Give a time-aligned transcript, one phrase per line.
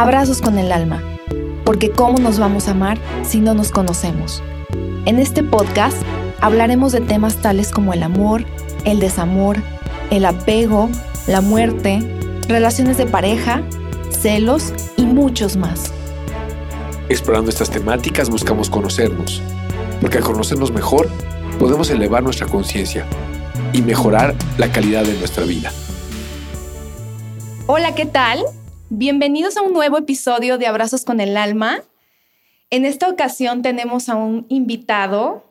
[0.00, 1.02] Abrazos con el alma,
[1.62, 4.42] porque ¿cómo nos vamos a amar si no nos conocemos?
[5.04, 5.94] En este podcast
[6.40, 8.46] hablaremos de temas tales como el amor,
[8.86, 9.58] el desamor,
[10.10, 10.88] el apego,
[11.26, 11.98] la muerte,
[12.48, 13.60] relaciones de pareja,
[14.08, 15.92] celos y muchos más.
[17.10, 19.42] Explorando estas temáticas buscamos conocernos,
[20.00, 21.10] porque al conocernos mejor
[21.58, 23.04] podemos elevar nuestra conciencia
[23.74, 25.70] y mejorar la calidad de nuestra vida.
[27.66, 28.46] Hola, ¿qué tal?
[28.92, 31.84] Bienvenidos a un nuevo episodio de Abrazos con el Alma.
[32.70, 35.44] En esta ocasión tenemos a un invitado,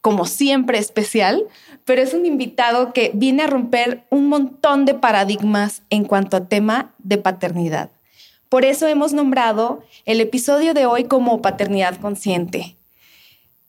[0.00, 1.48] como siempre especial,
[1.84, 6.44] pero es un invitado que viene a romper un montón de paradigmas en cuanto a
[6.44, 7.90] tema de paternidad.
[8.48, 12.76] Por eso hemos nombrado el episodio de hoy como Paternidad Consciente.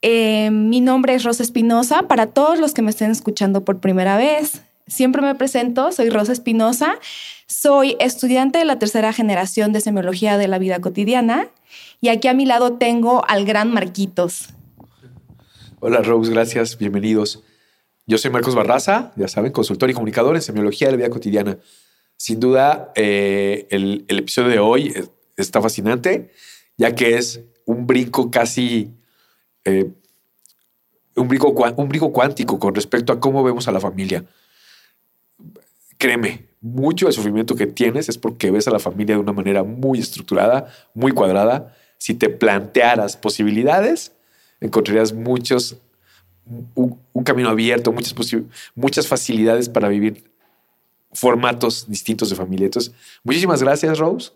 [0.00, 2.04] Eh, mi nombre es Rosa Espinosa.
[2.04, 6.32] Para todos los que me estén escuchando por primera vez, siempre me presento, soy Rosa
[6.32, 7.00] Espinosa.
[7.52, 11.50] Soy estudiante de la tercera generación de semiología de la vida cotidiana
[12.00, 14.48] y aquí a mi lado tengo al gran Marquitos.
[15.80, 17.42] Hola Rose, gracias, bienvenidos.
[18.06, 21.58] Yo soy Marcos Barraza, ya saben, consultor y comunicador en semiología de la vida cotidiana.
[22.16, 24.94] Sin duda, eh, el, episodio de hoy
[25.36, 26.32] está fascinante,
[26.78, 28.94] ya que es un brinco casi,
[29.66, 29.90] eh,
[31.16, 34.24] un, brinco, un brinco cuántico con respecto a cómo vemos a la familia.
[35.98, 39.64] Créeme, mucho del sufrimiento que tienes es porque ves a la familia de una manera
[39.64, 41.76] muy estructurada, muy cuadrada.
[41.98, 44.12] Si te plantearas posibilidades,
[44.60, 45.76] encontrarías muchos,
[46.74, 48.14] un, camino abierto, muchas,
[48.74, 50.30] muchas facilidades para vivir
[51.12, 52.66] formatos distintos de familia.
[52.66, 54.30] Entonces, muchísimas gracias, Rose.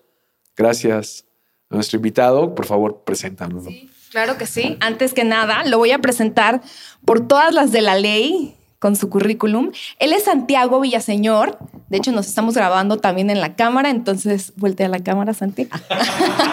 [0.57, 1.25] Gracias
[1.71, 2.57] a nuestro invitado.
[2.57, 3.65] Por favor, preséntanos.
[3.65, 4.77] Sí, claro que sí.
[4.81, 6.61] Antes que nada, lo voy a presentar
[7.05, 9.73] por todas las de la ley con su currículum.
[9.99, 11.59] Él es Santiago Villaseñor.
[11.89, 15.69] De hecho, nos estamos grabando también en la cámara, entonces voltea la cámara, Santi.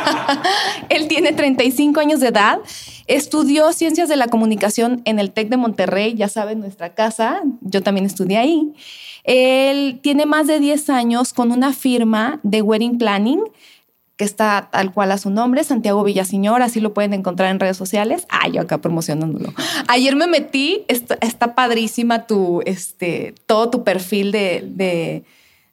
[0.89, 2.59] Él tiene 35 años de edad.
[3.07, 7.41] Estudió Ciencias de la Comunicación en el TEC de Monterrey, ya saben, nuestra casa.
[7.61, 8.73] Yo también estudié ahí.
[9.23, 13.41] Él tiene más de 10 años con una firma de wedding planning
[14.17, 17.77] que está tal cual a su nombre, Santiago Villaseñor, así lo pueden encontrar en redes
[17.77, 18.27] sociales.
[18.29, 19.53] Ah, yo acá promocionándolo.
[19.87, 25.23] Ayer me metí, está, está padrísima tu, este, todo tu perfil de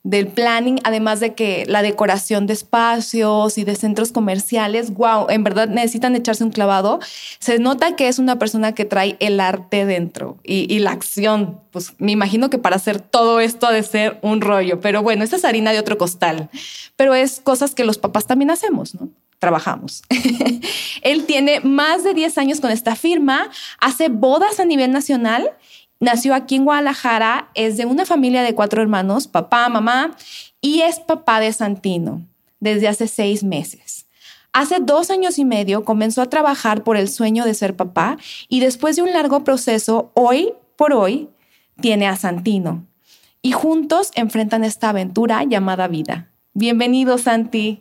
[0.02, 5.44] del planning, además de que la decoración de espacios y de centros comerciales, wow, en
[5.44, 7.00] verdad necesitan echarse un clavado.
[7.38, 11.60] Se nota que es una persona que trae el arte dentro y, la acción.
[11.70, 15.22] Pues me imagino que para hacer todo esto ha de ser un rollo, pero bueno,
[15.22, 16.48] esta es harina de otro costal,
[16.96, 19.10] pero es cosas que los papás también hacemos, ¿no?
[19.38, 20.02] Trabajamos.
[21.02, 25.50] Él tiene más de 10 años con esta firma, hace bodas a nivel nacional
[26.00, 30.16] Nació aquí en Guadalajara, es de una familia de cuatro hermanos, papá, mamá,
[30.62, 32.26] y es papá de Santino
[32.58, 34.06] desde hace seis meses.
[34.52, 38.16] Hace dos años y medio comenzó a trabajar por el sueño de ser papá
[38.48, 41.28] y después de un largo proceso, hoy por hoy,
[41.80, 42.86] tiene a Santino.
[43.42, 46.30] Y juntos enfrentan esta aventura llamada vida.
[46.54, 47.80] Bienvenido, Santi.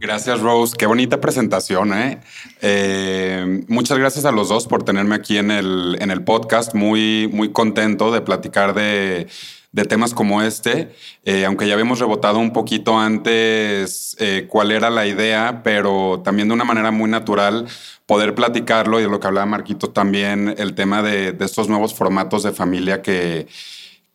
[0.00, 0.76] Gracias, Rose.
[0.78, 1.92] Qué bonita presentación.
[1.92, 2.20] ¿eh?
[2.62, 3.64] ¿eh?
[3.66, 6.74] muchas gracias a los dos por tenerme aquí en el, en el podcast.
[6.74, 9.26] Muy, muy contento de platicar de,
[9.72, 10.94] de temas como este,
[11.24, 16.48] eh, aunque ya habíamos rebotado un poquito antes eh, cuál era la idea, pero también
[16.48, 17.66] de una manera muy natural
[18.06, 21.94] poder platicarlo y de lo que hablaba Marquito también, el tema de, de estos nuevos
[21.94, 23.46] formatos de familia que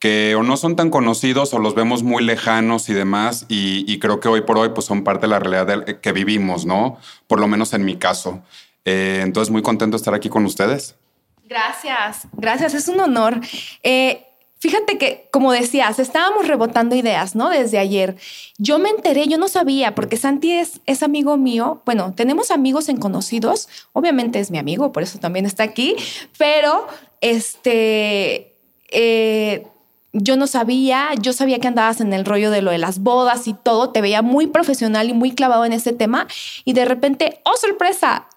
[0.03, 4.19] que o no son tan conocidos o los vemos muy lejanos y demás, y, creo
[4.19, 6.97] que hoy por hoy pues son parte de la realidad que vivimos, ¿no?
[7.25, 8.41] Por lo menos en mi caso.
[8.83, 10.97] Eh, entonces, muy contento de estar aquí con ustedes.
[11.45, 13.39] Gracias, gracias, es un honor.
[13.81, 14.25] Eh,
[14.59, 17.49] fíjate que, como decías, estábamos rebotando ideas, ¿no?
[17.49, 18.17] Desde ayer.
[18.57, 21.81] Yo me enteré, yo no sabía, porque Santi es, amigo mío.
[21.85, 25.95] Bueno, tenemos amigos en conocidos, obviamente es mi amigo, por eso también está aquí,
[26.37, 26.89] pero
[27.21, 28.49] este...
[28.95, 29.65] Eh,
[30.13, 33.47] yo no sabía, yo sabía que andabas en el rollo de lo de las bodas
[33.47, 36.27] y todo, te veía muy profesional y muy clavado en ese tema
[36.63, 38.27] y de repente, oh sorpresa,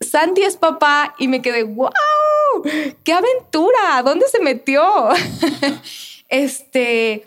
[0.00, 1.90] Santi es papá y me quedé, wow,
[3.02, 4.82] qué aventura, ¿dónde se metió?
[6.28, 7.26] este,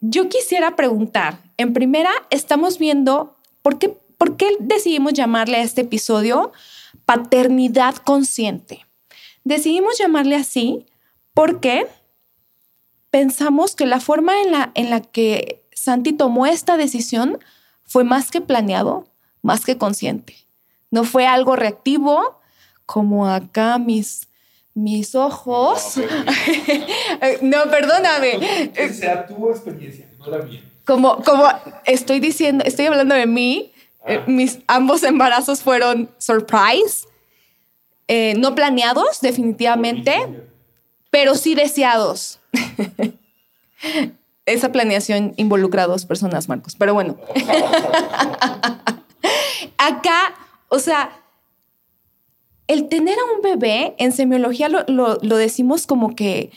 [0.00, 5.82] yo quisiera preguntar, en primera, estamos viendo, ¿por qué, ¿por qué decidimos llamarle a este
[5.82, 6.52] episodio
[7.04, 8.86] paternidad consciente?
[9.44, 10.86] Decidimos llamarle así
[11.34, 11.86] porque
[13.10, 17.38] pensamos que la forma en la, en la que Santi tomó esta decisión
[17.84, 19.08] fue más que planeado,
[19.42, 20.36] más que consciente.
[20.90, 22.40] No fue algo reactivo,
[22.86, 24.28] como acá mis,
[24.74, 25.96] mis ojos.
[27.42, 28.72] No, perdóname.
[28.74, 30.62] Que sea tu experiencia, no la mía.
[30.84, 31.48] como, como
[31.84, 33.72] estoy diciendo, estoy hablando de mí,
[34.06, 37.06] eh, mis ambos embarazos fueron surprise,
[38.08, 40.12] eh, no planeados definitivamente,
[41.10, 42.39] pero sí deseados.
[44.46, 47.16] Esa planeación involucra a dos personas, Marcos, pero bueno.
[49.78, 50.34] Acá,
[50.68, 51.12] o sea,
[52.66, 56.50] el tener a un bebé en semiología lo, decimos como que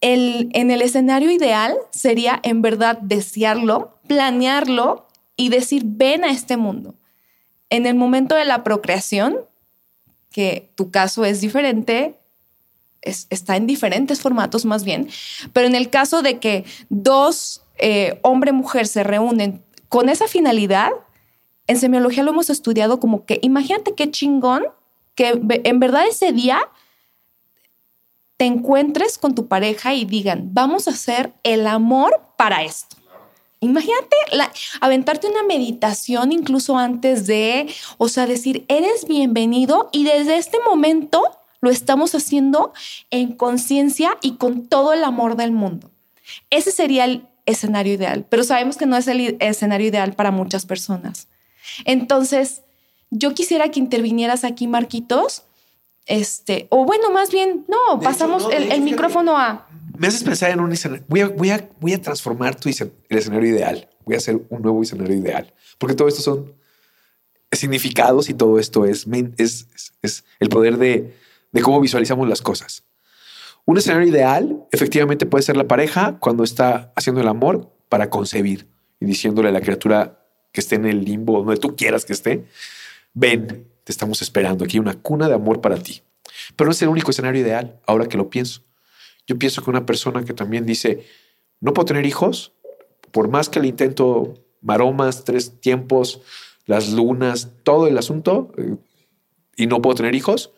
[0.00, 5.06] el, en el escenario ideal sería en verdad desearlo, planearlo
[5.36, 6.94] y decir, ven a este mundo.
[7.68, 9.38] En el momento de la procreación,
[10.30, 12.16] que tu caso es diferente,
[13.02, 15.08] está en diferentes formatos más bien,
[15.52, 20.28] pero en el caso de que dos eh, hombre y mujer se reúnen con esa
[20.28, 20.90] finalidad,
[21.66, 24.64] en semiología lo hemos estudiado como que imagínate qué chingón
[25.14, 26.60] que en verdad ese día
[28.36, 32.96] te encuentres con tu pareja y digan, vamos a hacer el amor para esto.
[33.60, 34.16] Imagínate
[34.80, 41.22] aventarte una meditación incluso antes de, o sea, decir, eres bienvenido y desde este momento
[41.66, 42.72] lo estamos haciendo
[43.10, 45.90] en conciencia y con todo el amor del mundo.
[46.48, 50.64] Ese sería el escenario ideal, pero sabemos que no es el escenario ideal para muchas
[50.64, 51.26] personas.
[51.84, 52.62] Entonces,
[53.10, 55.42] yo quisiera que intervinieras aquí, Marquitos.
[56.06, 59.66] Este, o bueno, más bien, no, pasamos el, micrófono a.
[59.98, 61.04] Me haces pensar en un escenario.
[61.08, 63.88] Voy a, voy a, voy a transformar tu el escenario ideal.
[64.04, 65.52] Voy a hacer un nuevo escenario ideal.
[65.78, 66.54] Porque todo esto son
[67.50, 69.04] significados y todo esto es,
[69.36, 69.66] es,
[70.02, 72.84] es, el poder de, de cómo visualizamos las cosas.
[73.64, 78.68] Un escenario ideal efectivamente puede ser la pareja cuando está haciendo el amor para concebir
[79.00, 80.20] y diciéndole a la criatura
[80.52, 82.44] que esté en el limbo donde tú quieras que esté,
[83.12, 86.02] ven, te estamos esperando aquí, una cuna de amor para ti.
[86.54, 88.62] Pero no es el único escenario ideal, ahora que lo pienso.
[89.26, 91.04] Yo pienso que una persona que también dice,
[91.60, 92.52] no puedo tener hijos,
[93.10, 96.20] por más que le intento maromas, tres tiempos,
[96.66, 98.76] las lunas, todo el asunto, eh,
[99.56, 100.52] y no puedo tener hijos,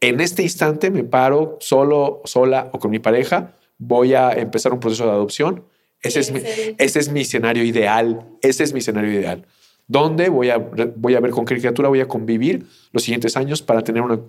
[0.00, 4.80] en este instante me paro solo, sola o con mi pareja, voy a empezar un
[4.80, 5.64] proceso de adopción.
[6.02, 6.40] Ese es, mi,
[6.78, 9.46] ese es mi escenario ideal, ese es mi escenario ideal
[9.90, 13.60] donde voy a, voy a ver con qué criatura voy a convivir los siguientes años
[13.60, 14.20] para tener una,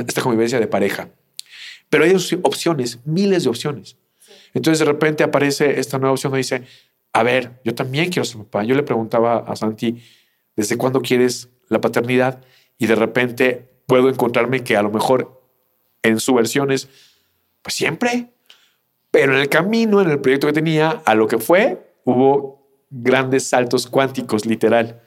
[0.00, 1.10] esta convivencia de pareja.
[1.88, 3.96] Pero hay opciones, miles de opciones.
[4.52, 6.64] Entonces de repente aparece esta nueva opción y dice,
[7.12, 8.64] a ver, yo también quiero ser papá.
[8.64, 10.02] Yo le preguntaba a Santi,
[10.56, 12.42] ¿desde cuándo quieres la paternidad?
[12.76, 15.40] Y de repente puedo encontrarme que a lo mejor
[16.02, 16.88] en su versión es,
[17.62, 18.30] pues siempre.
[19.10, 23.48] Pero en el camino, en el proyecto que tenía, a lo que fue, hubo grandes
[23.48, 25.00] saltos cuánticos, literal.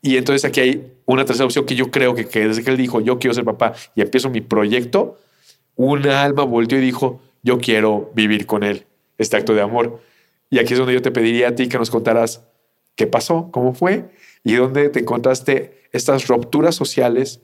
[0.00, 2.76] Y entonces aquí hay una tercera opción que yo creo que, que, desde que él
[2.76, 5.18] dijo, yo quiero ser papá y empiezo mi proyecto,
[5.76, 8.86] una alma volteó y dijo, yo quiero vivir con él,
[9.18, 10.00] este acto de amor.
[10.50, 12.44] Y aquí es donde yo te pediría a ti que nos contaras
[12.96, 14.10] qué pasó, cómo fue
[14.44, 17.40] y dónde te encontraste estas rupturas sociales,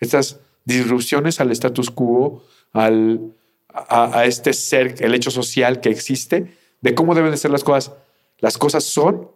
[0.00, 3.32] estas disrupciones al status quo, al,
[3.68, 7.92] a, este ser, el hecho social que existe, de cómo deben de ser las cosas
[8.40, 9.30] las cosas son,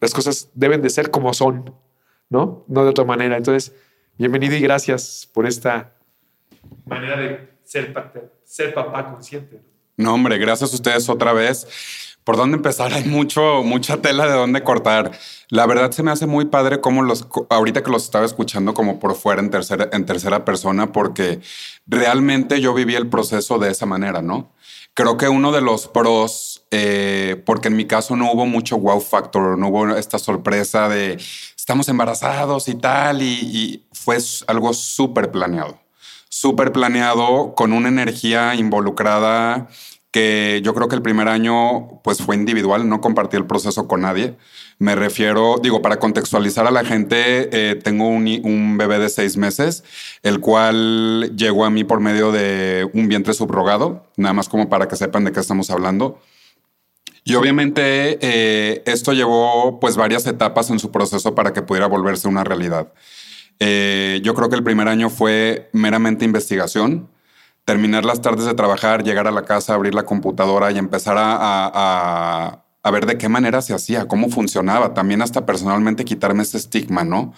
[0.00, 1.74] las cosas deben de ser como son,
[2.28, 2.64] ¿no?
[2.66, 3.36] No de otra manera.
[3.36, 3.74] Entonces,
[4.16, 5.92] bienvenido y gracias por esta
[6.86, 7.94] manera de ser,
[8.44, 9.60] ser papá consciente.
[9.96, 12.15] No, hombre, gracias a ustedes otra vez.
[12.26, 12.92] ¿Por dónde empezar?
[12.92, 15.12] Hay mucho, mucha tela de dónde cortar.
[15.48, 18.98] La verdad se me hace muy padre como los, ahorita que los estaba escuchando como
[18.98, 21.38] por fuera en tercera, en tercera persona, porque
[21.86, 24.50] realmente yo viví el proceso de esa manera, ¿no?
[24.92, 29.00] Creo que uno de los pros, eh, porque en mi caso no hubo mucho wow
[29.00, 31.20] factor, no hubo esta sorpresa de
[31.56, 34.18] estamos embarazados y tal, y, fue
[34.48, 35.78] algo súper planeado,
[36.28, 39.68] súper planeado con una energía involucrada
[40.16, 44.00] que yo creo que el primer año pues fue individual, no compartí el proceso con
[44.00, 44.34] nadie.
[44.78, 49.84] Me refiero, digo, para contextualizar a la gente, eh, tengo un, bebé de seis meses,
[50.22, 54.88] el cual llegó a mí por medio de un vientre subrogado, nada más como para
[54.88, 56.18] que sepan de qué estamos hablando.
[57.22, 62.26] Y obviamente eh, esto llevó pues varias etapas en su proceso para que pudiera volverse
[62.26, 62.90] una realidad.
[63.60, 67.10] Eh, yo creo que el primer año fue meramente investigación,
[67.66, 72.62] terminar las tardes de trabajar, llegar a la casa, abrir la computadora y empezar a
[72.86, 77.02] a ver de qué manera se hacía, cómo funcionaba, también hasta personalmente quitarme ese estigma,
[77.02, 77.32] ¿no?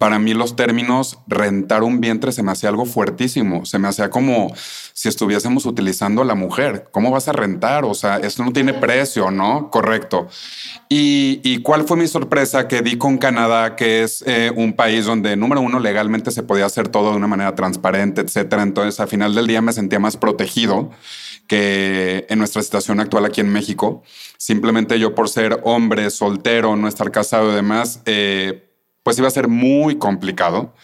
[0.00, 4.08] Para mí los términos rentar un vientre se me hacía algo fuertísimo, se me hacía
[4.08, 4.50] como
[4.94, 7.84] si estuviésemos utilizando a la mujer, ¿cómo vas a rentar?
[7.84, 9.68] O sea, eso no tiene precio, ¿no?
[9.68, 10.26] Correcto.
[10.88, 12.66] ¿Y, cuál fue mi sorpresa?
[12.66, 16.64] Que di con Canadá, que es eh, un país donde, número uno, legalmente se podía
[16.64, 18.62] hacer todo de una manera transparente, etcétera.
[18.62, 20.88] Entonces, al final del día me sentía más protegido
[21.46, 24.02] que en nuestra situación actual aquí en México.
[24.38, 28.69] Simplemente yo por ser hombre, soltero, no estar casado y demás, eh,
[29.02, 30.74] pues iba a ser muy complicado.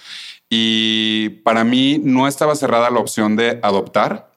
[0.49, 4.31] Y para mí no estaba cerrada la opción de adoptar,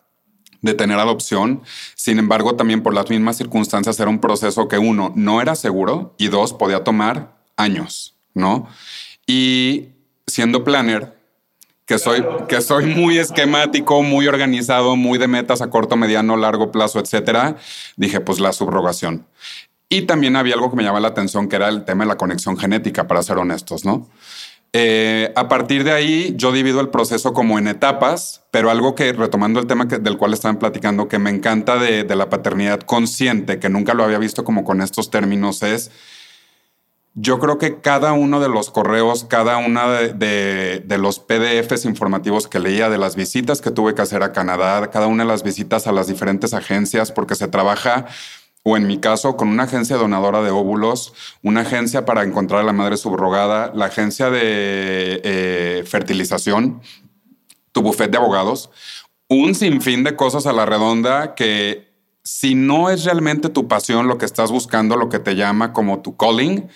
[0.62, 1.62] de tener adopción.
[1.96, 6.16] Sin embargo, también por las mismas circunstancias era un proceso que uno no era seguro
[6.18, 8.68] y dos podía tomar años, ¿no?
[9.28, 9.90] Y
[10.26, 11.20] siendo planner,
[11.86, 16.72] que soy, que soy muy esquemático, muy organizado, muy de metas a corto, mediano, largo
[16.72, 17.58] plazo, etcétera,
[17.96, 19.26] dije, pues la subrogación.
[19.90, 22.18] Y también había algo que me llamaba la atención, que era el tema de la
[22.18, 24.08] conexión genética, para ser honestos, ¿no?
[24.72, 29.12] Eh, a partir de ahí, yo divido el proceso como en etapas, pero algo que,
[29.14, 33.70] retomando el tema del cual estaban platicando, que me encanta de, la paternidad consciente, que
[33.70, 35.90] nunca lo había visto como con estos términos, es,
[37.16, 42.60] yo creo que cada uno de los correos, cada uno de, los PDFs informativos que
[42.60, 45.88] leía, de las visitas que tuve que hacer a Canadá, cada una de las visitas
[45.88, 48.06] a las diferentes agencias, porque se trabaja
[48.64, 51.14] o en mi caso, con una agencia donadora de óvulos,
[51.44, 56.82] una agencia para encontrar a la madre subrogada, la agencia de eh, fertilización,
[57.72, 58.70] tu bufete de abogados,
[59.28, 61.90] un sinfín de cosas a la redonda que
[62.24, 66.02] si no es realmente tu pasión, lo que estás buscando, lo que te llama como
[66.02, 66.68] tu calling,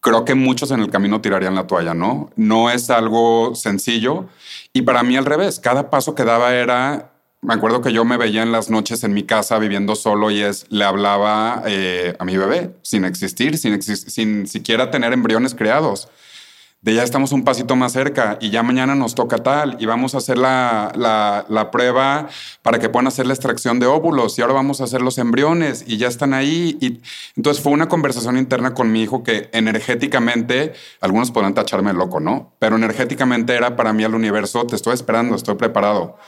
[0.00, 2.30] creo que muchos en el camino tirarían la toalla, ¿no?
[2.36, 4.26] No es algo sencillo.
[4.72, 7.15] Y para mí al revés, cada paso que daba era
[7.46, 10.42] me acuerdo que yo me veía en las noches en mi casa viviendo solo y
[10.42, 16.08] es, le hablaba eh, a mi bebé sin existir, sin, sin siquiera tener embriones creados.
[16.82, 20.16] De ya estamos un pasito más cerca y ya mañana nos toca tal y vamos
[20.16, 20.92] a hacer la,
[21.48, 22.28] la, prueba
[22.62, 25.84] para que puedan hacer la extracción de óvulos y ahora vamos a hacer los embriones
[25.86, 26.76] y ya están ahí.
[26.80, 27.00] Y
[27.36, 32.54] entonces fue una conversación interna con mi hijo que energéticamente, algunos podrán tacharme loco, ¿no?
[32.58, 36.18] Pero energéticamente era para mí el universo, te estoy esperando, estoy preparado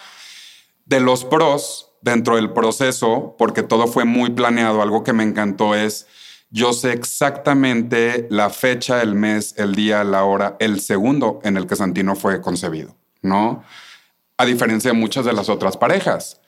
[0.88, 5.75] de los pros dentro del proceso, porque todo fue muy planeado, algo que me encantó
[5.75, 6.07] es,
[6.50, 11.66] yo sé exactamente la fecha, el mes, el día, la hora, el segundo en el
[11.66, 13.62] que Santino fue concebido, ¿no?
[14.38, 16.40] A diferencia de muchas de las otras parejas.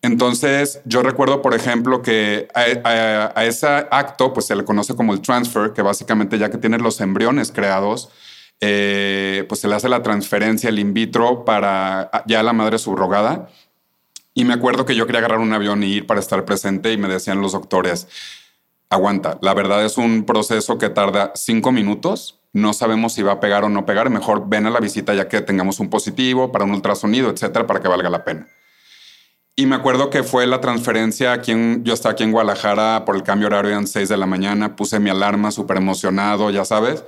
[0.00, 5.20] Entonces, yo recuerdo, por ejemplo, que a, ese acto, pues se le conoce como el
[5.20, 8.10] transfer, que básicamente ya que tienes los embriones creados,
[8.60, 13.48] eh, pues se le hace la transferencia, el in vitro para ya la madre subrogada
[14.34, 16.98] y me acuerdo que yo quería agarrar un avión y ir para estar presente y
[16.98, 18.08] me decían los doctores,
[18.90, 23.40] aguanta, la verdad es un proceso que tarda cinco minutos, no sabemos si va a
[23.40, 26.64] pegar o no pegar, mejor ven a la visita ya que tengamos un positivo para
[26.64, 28.48] un ultrasonido, etcétera, para que valga la pena.
[29.56, 33.14] Y me acuerdo que fue la transferencia aquí en, yo estaba aquí en Guadalajara por
[33.14, 37.04] el cambio horario eran 6 de la mañana, puse mi alarma súper emocionado, ya sabes.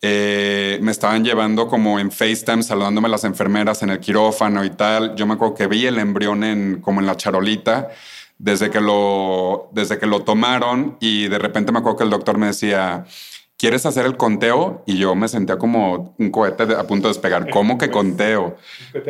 [0.00, 5.14] Eh, me estaban llevando como en FaceTime, saludándome las enfermeras en el quirófano y tal.
[5.16, 7.88] Yo me acuerdo que vi el embrión en, como en la charolita
[8.38, 12.38] desde que, lo, desde que lo tomaron y de repente me acuerdo que el doctor
[12.38, 13.04] me decía,
[13.56, 14.84] ¿quieres hacer el conteo?
[14.86, 17.50] Y yo me sentía como un cohete a punto de despegar.
[17.52, 18.56] ¿Cómo que conteo?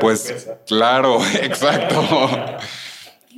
[0.01, 2.19] Pues claro, exacto.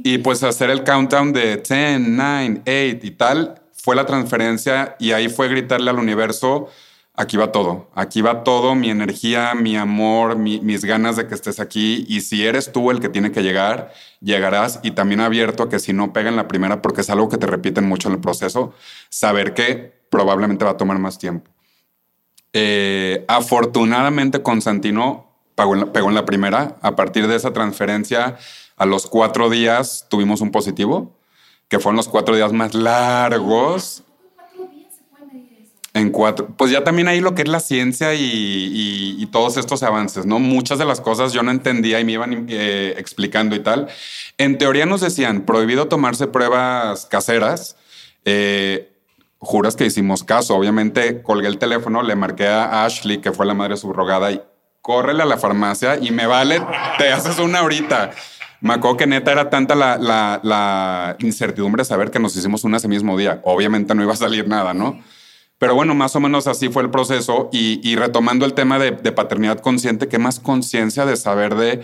[0.02, 5.12] Y pues hacer el countdown de 10, 9, 8 y tal, fue la transferencia y
[5.12, 6.68] ahí fue gritarle al universo,
[7.14, 11.60] aquí va todo, aquí va todo, mi energía, mi amor, mis ganas de que estés
[11.60, 12.04] aquí.
[12.08, 14.80] Y si eres tú el que tiene que llegar, llegarás.
[14.82, 17.38] Y también abierto a que si no pega en la primera, porque es algo que
[17.38, 18.72] te repiten mucho en el proceso,
[19.08, 21.50] saber que probablemente va a tomar más tiempo.
[22.52, 26.76] Eh, afortunadamente, Constantino pegó en, la, pegó en la primera.
[26.82, 28.38] A partir de esa transferencia,
[28.76, 31.16] a los cuatro días tuvimos un positivo,
[31.68, 34.04] que fueron los cuatro días más largos
[36.56, 40.40] Pues ya también ahí lo que es la ciencia y, todos estos avances, ¿no?
[40.40, 43.86] Muchas de las cosas yo no entendía y me iban eh, explicando y tal.
[44.38, 47.76] En teoría nos decían, prohibido tomarse pruebas caseras.
[48.24, 48.90] Eh,
[49.38, 50.56] juras que hicimos caso.
[50.56, 54.42] Obviamente colgué el teléfono, le marqué a Ashley, que fue la madre subrogada, y
[54.82, 56.62] córrele a la farmacia y me vale,
[56.98, 58.10] te haces una ahorita.
[58.60, 63.16] Me acuerdo que neta era tanta la, incertidumbre saber que nos hicimos una ese mismo
[63.16, 63.40] día.
[63.44, 65.00] Obviamente no iba a salir nada, ¿no?
[65.60, 69.58] Pero bueno, más o menos así fue el proceso y, retomando el tema de, paternidad
[69.58, 71.82] consciente, ¿qué más conciencia de saber de,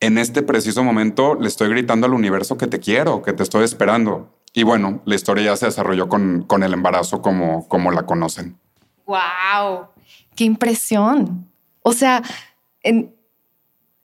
[0.00, 3.62] en este preciso momento le estoy gritando al universo que te quiero, que te estoy
[3.62, 4.34] esperando?
[4.52, 8.58] Y bueno, la historia ya se desarrolló con, el embarazo como, como la conocen.
[9.06, 9.86] ¡Wow!
[10.34, 11.48] ¡Qué impresión!
[11.82, 12.24] O sea,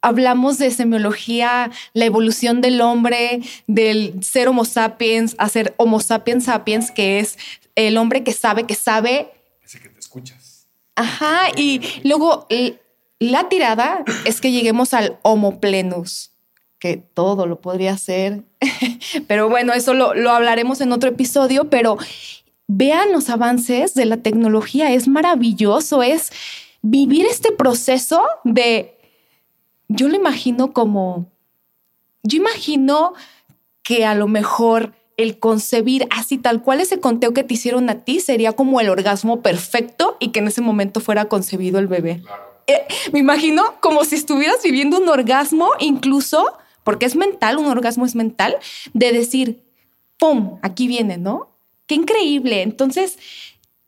[0.03, 6.45] hablamos de semiología, la evolución del hombre, del ser Homo sapiens a ser Homo sapiens
[6.45, 7.39] sapiens, que es
[7.75, 9.33] el hombre que sabe que sabe.
[9.63, 10.67] Ese que te escuchas.
[10.97, 12.47] Ajá, y luego
[13.19, 16.31] la tirada es que lleguemos al homo plenus,
[16.79, 18.45] que todo lo podría hacer.
[19.27, 21.97] pero bueno, eso lo, lo hablaremos en otro episodio, pero
[22.67, 26.31] vean los avances de la tecnología, es maravilloso, es
[26.83, 28.99] vivir este proceso de,
[29.89, 31.31] yo lo imagino como,
[32.23, 33.15] yo imagino
[33.83, 38.05] que a lo mejor el concebir así tal cual ese conteo que te hicieron a
[38.05, 42.23] ti sería como el orgasmo perfecto y que en ese momento fuera concebido el bebé.
[42.67, 48.07] Eh, me imagino como si estuvieras viviendo un orgasmo incluso, porque es mental, un orgasmo
[48.07, 48.57] es mental,
[48.93, 49.65] de decir,
[50.19, 50.59] ¡pum!
[50.63, 51.51] Aquí viene, ¿no?
[51.87, 52.63] Qué increíble.
[52.63, 53.19] Entonces,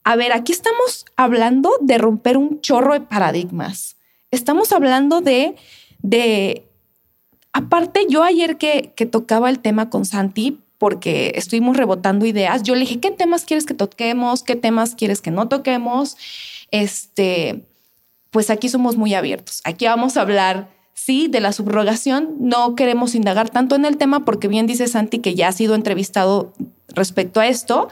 [0.03, 3.97] a ver, aquí estamos hablando de romper un chorro de paradigmas.
[4.31, 5.55] Estamos hablando de,
[5.99, 6.67] de,
[7.51, 12.75] aparte, yo ayer que, que tocaba el tema con Santi, porque estuvimos rebotando ideas, yo
[12.75, 14.43] le dije, ¿qué temas quieres que toquemos?
[14.43, 16.17] ¿Qué temas quieres que no toquemos?
[16.71, 17.63] Este,
[18.31, 19.61] pues aquí somos muy abiertos.
[19.63, 22.35] Aquí vamos a hablar, sí, de la subrogación.
[22.39, 25.75] No queremos indagar tanto en el tema porque bien dice Santi que ya ha sido
[25.75, 26.53] entrevistado
[26.89, 27.89] respecto a esto.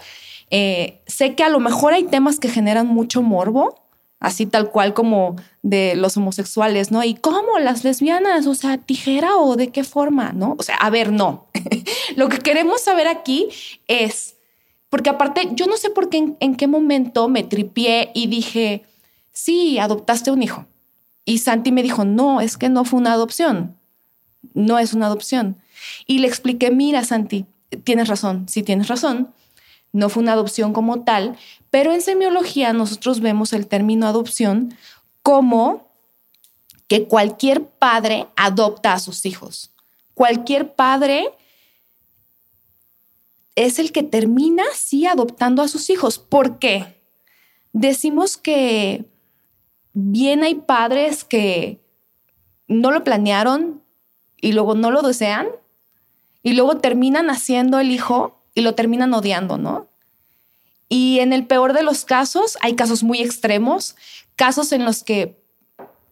[0.52, 3.82] Eh, sé que a lo mejor hay temas que generan mucho morbo,
[4.26, 7.04] así tal cual como de los homosexuales, ¿no?
[7.04, 8.48] ¿Y cómo las lesbianas?
[8.48, 10.56] O sea, tijera o de qué forma, ¿no?
[10.58, 11.46] O sea, a ver, no.
[12.16, 13.50] Lo que queremos saber aquí
[13.88, 14.36] es,
[14.90, 18.84] porque aparte, yo no sé por qué en, qué momento me tripié y dije,
[19.32, 20.66] sí, adoptaste un hijo.
[21.24, 23.78] Y Santi me dijo, no, es que no fue una adopción.
[24.56, 25.58] No es una adopción.
[26.08, 27.46] Y le expliqué, mira, Santi,
[27.84, 29.34] tienes razón, sí tienes razón,
[29.96, 31.38] no fue una adopción como tal,
[31.70, 34.78] pero en semiología nosotros vemos el término adopción
[35.24, 35.88] como
[36.90, 39.72] que cualquier padre adopta a sus hijos.
[40.14, 41.30] Cualquier padre
[43.56, 46.20] es el que termina, sí, adoptando a sus hijos.
[46.20, 47.02] ¿Por qué?
[47.72, 49.06] Decimos que
[49.94, 51.80] bien hay padres que
[52.68, 53.82] no lo planearon
[54.42, 55.48] y luego no lo desean
[56.44, 59.88] y luego terminan haciendo el hijo y lo terminan odiando, ¿no?
[60.90, 63.96] Y en el peor de los casos, hay casos muy extremos,
[64.36, 65.38] casos en los que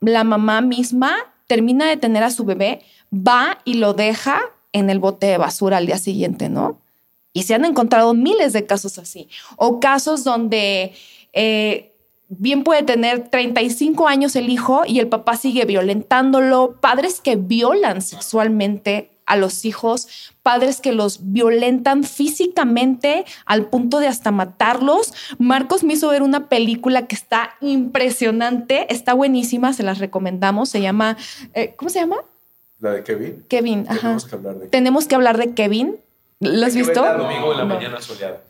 [0.02, 1.15] la mamá misma
[1.48, 4.41] termina de tener a su bebé, va y lo deja
[4.74, 6.80] en el bote de basura al día siguiente, ¿no?
[7.32, 9.28] Y se han encontrado miles de casos así.
[9.56, 10.94] O casos donde
[11.34, 11.94] eh,
[12.28, 16.78] bien puede tener 35 años el hijo y el papá sigue violentándolo.
[16.80, 24.08] Padres que violan sexualmente a los hijos, padres que los violentan físicamente al punto de
[24.08, 25.14] hasta matarlos.
[25.40, 30.82] Marcos me hizo ver una película que está impresionante, está buenísima, se las recomendamos, se
[30.82, 31.18] llama,
[31.54, 32.18] eh, ¿cómo se llama?
[32.80, 33.46] La de Kevin.
[33.48, 34.00] Kevin, ajá.
[34.02, 35.98] Tenemos que hablar de Tenemos que hablar de Kevin.
[36.40, 37.02] ¿Lo has visto?
[37.02, 37.76] domingo en la No.
[37.76, 38.42] mañana soleada.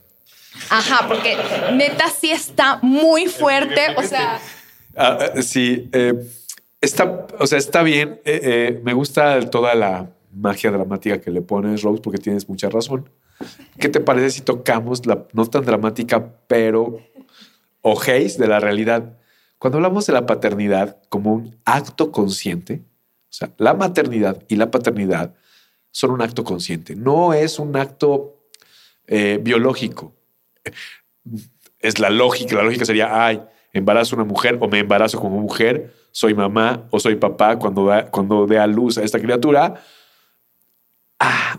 [0.70, 1.38] Ajá, porque
[1.74, 4.40] neta sí está muy fuerte, o sea...
[4.96, 6.14] Ah, ah, sí, eh,
[6.82, 8.20] está, o sea, está bien.
[8.26, 12.70] eh, eh, me gusta toda la magia dramática que le pones, Rose, porque tienes mucha
[12.70, 13.10] razón.
[13.80, 17.00] ¿Qué te parece si tocamos la no tan dramática, pero
[17.82, 19.18] ojéis de la realidad?
[19.58, 22.84] Cuando hablamos de la paternidad como un acto consciente,
[23.30, 25.34] o sea, la maternidad y la paternidad
[25.92, 28.48] son un acto consciente, no es un acto
[29.08, 30.14] eh, biológico.
[31.80, 33.42] Es la lógica, la lógica sería, ay,
[33.74, 37.86] embarazo a una mujer o me embarazo como mujer, soy mamá o soy papá cuando,
[37.86, 39.76] da- cuando dé a luz a esta criatura.
[41.26, 41.58] Ah,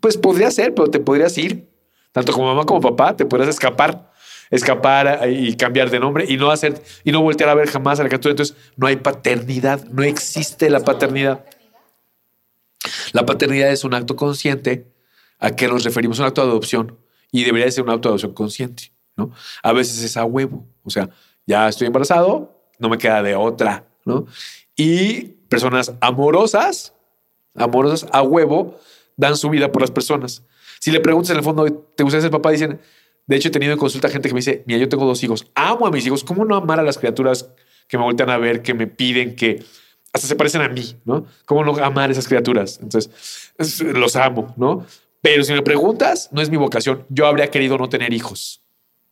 [0.00, 1.68] pues podría ser, pero te podrías ir.
[2.10, 4.12] Tanto como mamá como papá, te podrías escapar.
[4.50, 8.02] Escapar y cambiar de nombre y no hacer y no voltear a ver jamás a
[8.02, 8.32] la criatura.
[8.32, 11.44] Entonces, no hay paternidad, no existe la paternidad.
[13.12, 14.90] La paternidad es un acto consciente
[15.38, 16.98] a que nos referimos, un acto de adopción
[17.30, 19.30] y debería ser un acto de adopción consciente, ¿no?
[19.62, 21.10] A veces es a huevo, o sea,
[21.46, 24.26] ya estoy embarazado, no me queda de otra, ¿no?
[24.74, 26.94] Y personas amorosas,
[27.60, 28.78] amorosas a huevo,
[29.16, 30.42] dan su vida por las personas.
[30.80, 31.66] Si le preguntas en el fondo,
[31.96, 32.50] ¿te gusta ser papá?
[32.50, 32.80] Dicen,
[33.26, 35.46] de hecho he tenido en consulta gente que me dice, mira, yo tengo dos hijos,
[35.54, 37.50] amo a mis hijos, ¿cómo no amar a las criaturas
[37.88, 39.62] que me voltean a ver, que me piden, que
[40.12, 41.26] hasta se parecen a mí, ¿no?
[41.46, 42.78] ¿Cómo no amar a esas criaturas?
[42.82, 43.10] Entonces,
[43.58, 44.86] es- los amo, ¿no?
[45.20, 47.04] Pero si me preguntas, no es mi vocación.
[47.08, 48.62] Yo habría querido no tener hijos.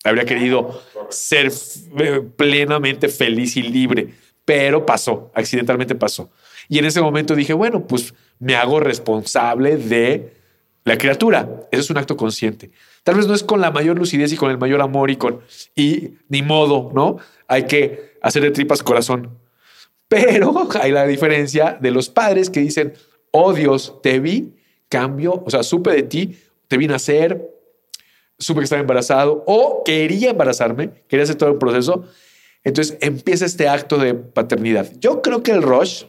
[0.05, 0.81] Habría querido
[1.11, 1.51] ser
[1.99, 6.31] eh, plenamente feliz y libre, pero pasó, accidentalmente pasó.
[6.69, 10.35] Y en ese momento dije, bueno, pues me hago responsable de
[10.85, 11.49] la criatura.
[11.71, 12.71] Eso es un acto consciente.
[13.03, 15.41] Tal vez no es con la mayor lucidez y con el mayor amor y con
[15.75, 17.19] y ni modo, ¿no?
[17.49, 19.39] Hay que hacer de tripas corazón.
[20.09, 22.95] Pero hay la diferencia de los padres que dicen,
[23.31, 24.55] oh Dios, te vi,
[24.89, 27.51] cambio, o sea, supe de ti, te vi nacer,
[28.39, 32.05] supe que estaba embarazado o quería embarazarme, quería hacer todo el proceso.
[32.65, 34.91] Entonces empieza este acto de paternidad.
[34.99, 36.05] Yo creo que el Rush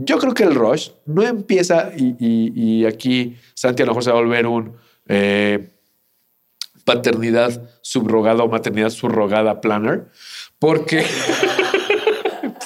[0.00, 4.04] Yo creo que el rush no empieza y, y- y aquí Santi a lo mejor
[4.04, 4.76] se va a volver un
[5.08, 5.70] eh,
[6.84, 10.06] paternidad subrogada o maternidad subrogada planner,
[10.60, 10.98] porque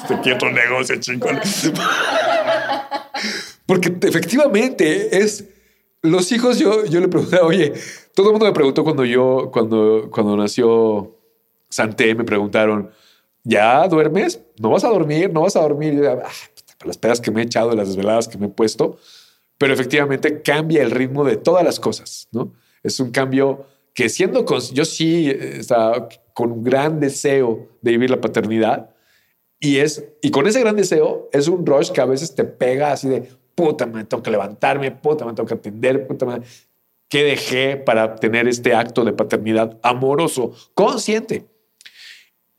[0.09, 1.41] te quiero otro negocio, chingón.
[3.67, 5.45] porque te- efectivamente es
[6.03, 6.59] los hijos.
[6.59, 7.73] Yo, yo le pregunté, oye,
[8.15, 11.17] todo el mundo me preguntó cuando yo, cuando, cuando nació
[11.69, 12.91] Santé, me preguntaron,
[13.45, 14.41] ¿ya duermes?
[14.59, 15.33] ¿No vas a dormir?
[15.33, 15.95] ¿No vas a dormir?
[15.95, 16.31] Y yo, "Ah,
[16.85, 18.99] las pedas que me he echado, las desveladas que me he puesto,
[19.59, 22.53] pero efectivamente cambia el ritmo de todas las cosas, ¿no?
[22.83, 27.91] Es un cambio que siendo, con, yo sí eh, estaba con un gran deseo de
[27.93, 28.91] vivir la paternidad
[29.61, 32.91] y es, y con ese gran deseo es un rush que a veces te pega
[32.91, 36.43] así de, puta, me tengo que levantarme, puta, me tengo que atender, puta, madre,
[37.09, 41.47] ¿qué dejé para tener este acto de paternidad amoroso, consciente?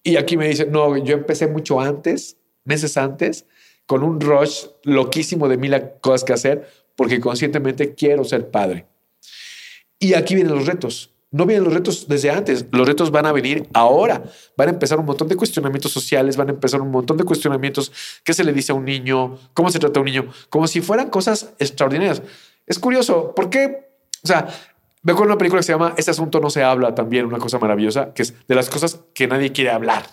[0.03, 3.45] Y aquí me dicen, no, yo empecé mucho antes, meses antes,
[3.85, 8.87] con un rush loquísimo de mil cosas que hacer, porque conscientemente quiero ser padre.
[9.99, 11.11] Y aquí vienen los retos.
[11.31, 14.21] No vienen los retos desde antes, los retos van a venir ahora.
[14.55, 17.91] Van a empezar un montón de cuestionamientos sociales, van a empezar un montón de cuestionamientos.
[18.23, 19.39] ¿Qué se le dice a un niño?
[19.55, 20.31] ¿Cómo se trata a un niño?
[20.51, 22.21] Como si fueran cosas extraordinarias.
[22.67, 23.89] Es curioso, ¿por qué?
[24.23, 24.47] O sea,
[25.01, 27.57] veo con una película que se llama Este asunto no se habla también, una cosa
[27.57, 30.05] maravillosa, que es de las cosas que nadie quiere hablar.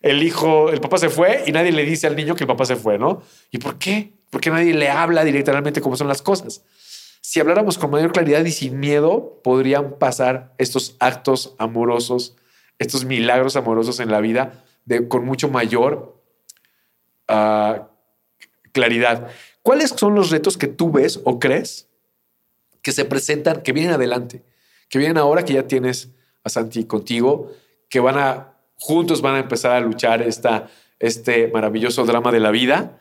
[0.00, 2.64] El hijo, el papá se fue y nadie le dice al niño que el papá
[2.64, 3.22] se fue, ¿no?
[3.50, 4.12] ¿Y por qué?
[4.30, 6.62] Porque nadie le habla directamente cómo son las cosas.
[7.20, 12.36] Si habláramos con mayor claridad y sin miedo, podrían pasar estos actos amorosos,
[12.78, 16.22] estos milagros amorosos en la vida de, con mucho mayor
[17.26, 17.88] ah,
[18.72, 19.28] claridad.
[19.62, 21.88] ¿Cuáles son los retos que tú ves o crees
[22.82, 24.44] que se presentan, que vienen adelante,
[24.88, 26.10] que vienen ahora que ya tienes
[26.44, 27.50] a Santi contigo,
[27.88, 32.50] que van a, juntos van a empezar a luchar esta, este maravilloso drama de la
[32.50, 32.98] vida?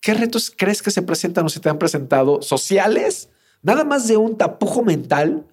[0.00, 3.30] ¿Qué retos crees que se presentan o se te han presentado sociales?
[3.62, 5.46] Nada más de un tapujo mental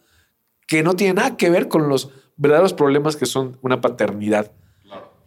[0.68, 4.52] que no tiene nada que ver con los verdaderos problemas que son una paternidad.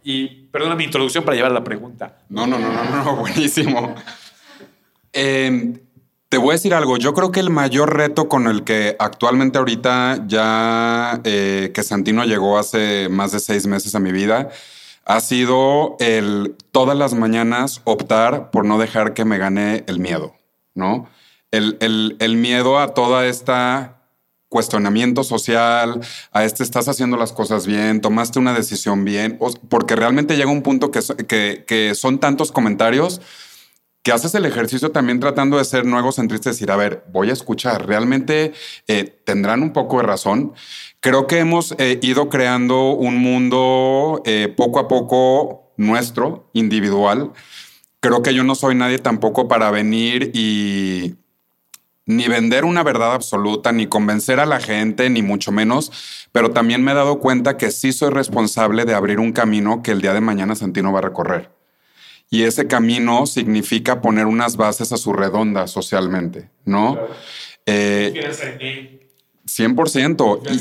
[0.03, 2.19] Y perdona mi introducción para llevar a la pregunta.
[2.29, 3.95] No, no, no, no, no, buenísimo.
[5.11, 5.79] Eh,
[6.35, 6.97] te voy a decir algo.
[6.97, 12.25] Yo creo que el mayor reto con el que actualmente ahorita ya eh, que Santino
[12.25, 14.49] llegó hace más de seis meses a mi vida
[15.05, 20.35] ha sido el todas las mañanas optar por no dejar que me gane el miedo,
[20.73, 21.07] ¿no?
[21.51, 24.01] El, el, el miedo a toda esta
[24.49, 26.01] cuestionamiento social,
[26.33, 30.63] a este estás haciendo las cosas bien, tomaste una decisión bien, porque realmente llega un
[30.63, 33.21] punto que, que, que son tantos comentarios
[34.05, 37.33] que haces el ejercicio también tratando de ser no egocentrista, decir, a ver, voy a
[37.33, 38.53] escuchar, realmente
[38.87, 40.53] eh, tendrán un poco de razón.
[40.99, 47.31] Creo que hemos eh, ido creando un mundo eh, poco a poco nuestro, individual.
[47.99, 51.15] Creo que yo no soy nadie tampoco para venir y
[52.05, 56.83] ni vender una verdad absoluta, ni convencer a la gente, ni mucho menos, pero también
[56.83, 60.13] me he dado cuenta que sí soy responsable de abrir un camino que el día
[60.13, 61.54] de mañana Santino va a recorrer.
[62.29, 67.05] Y ese camino significa poner unas bases a su redonda socialmente, ¿no?
[67.65, 68.19] Eh,
[69.45, 70.43] 100%.
[70.49, 70.59] Y-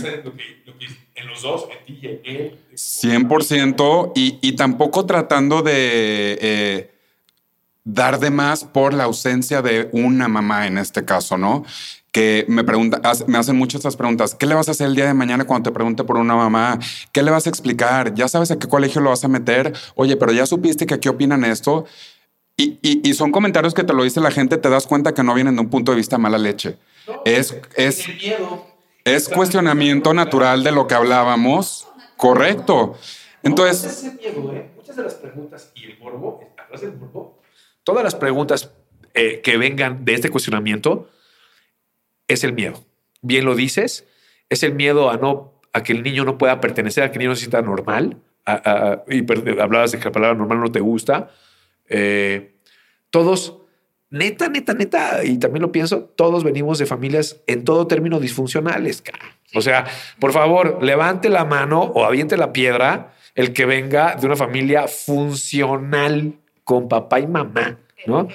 [1.16, 2.59] en los dos, en ti y en él.
[2.74, 6.90] 100% y, y tampoco tratando de eh,
[7.85, 11.64] dar de más por la ausencia de una mamá en este caso, ¿no?
[12.14, 14.37] Que me pregunta, hace- me hacen muchas estas preguntas.
[14.37, 16.79] ¿Qué le vas a hacer el día de mañana cuando te pregunte por una mamá?
[17.11, 18.14] ¿Qué le vas a explicar?
[18.14, 19.72] ¿Ya sabes a qué colegio lo vas a meter?
[19.96, 21.87] Oye, pero ya supiste que aquí opinan esto.
[22.57, 25.24] Y, y- y son comentarios que te lo dice la gente, te das cuenta que
[25.24, 26.79] no vienen de un punto de vista mala leche.
[27.24, 28.05] es, es,
[29.05, 31.88] es cuestionamiento natural de lo que hablábamos.
[32.16, 32.94] Correcto.
[33.42, 34.70] Entonces, ese miedo, ¿eh?
[34.77, 37.42] Muchas de las preguntas y el morbo, atrás del morbo,
[37.83, 38.70] todas las preguntas
[39.14, 41.09] eh, que vengan de este cuestionamiento
[42.35, 42.85] es el miedo.
[43.23, 44.07] Bien lo dices,
[44.49, 47.20] es el miedo a no a que el niño no pueda pertenecer, a que el
[47.20, 48.18] niño no se sienta normal.
[49.09, 51.31] y hablabas de que la palabra normal no te gusta.
[51.88, 52.55] Eh,
[53.11, 53.59] todos,
[54.09, 59.03] neta, neta, neta, y también lo pienso, todos venimos de familias en todo término disfuncionales.
[59.55, 59.87] O sea,
[60.20, 64.87] por favor, levante la mano o aviente la piedra el que venga de una familia
[64.87, 68.29] funcional con papá y mamá, ¿no?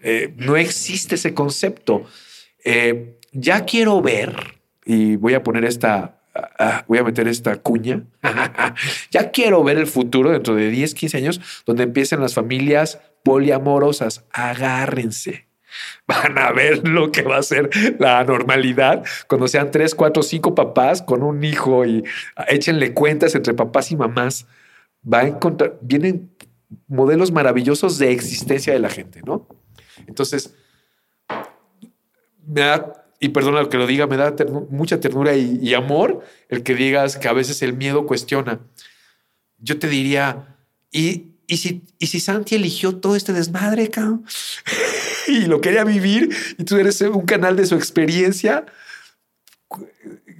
[0.00, 2.04] Eh, no existe ese concepto.
[2.64, 8.04] Eh, ya quiero ver, y voy a poner esta, ah, voy a meter esta cuña,
[9.10, 14.24] ya quiero ver el futuro dentro de 10, 15 años, donde empiecen las familias poliamorosas.
[14.32, 15.46] Agárrense.
[16.06, 20.54] Van a ver lo que va a ser la normalidad cuando sean tres, cuatro, cinco
[20.54, 22.04] papás con un hijo y
[22.48, 24.46] échenle cuentas entre papás y mamás.
[25.10, 26.30] Va a encontrar, vienen
[26.88, 29.48] modelos maravillosos de existencia de la gente, ¿no?
[30.06, 30.54] Entonces,
[32.46, 34.34] me da, y perdona que lo diga, me da
[34.68, 38.58] mucha ternura y, amor el que digas que a veces el miedo cuestiona.
[39.58, 40.56] Yo te diría,
[40.90, 44.26] ¿y, y, si, y si Santi eligió todo este desmadre, cabrón?
[45.28, 48.66] y lo quería vivir y tú eres un canal de su experiencia,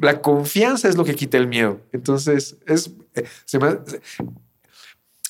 [0.01, 1.81] la confianza es lo que quita el miedo.
[1.93, 2.91] Entonces, es,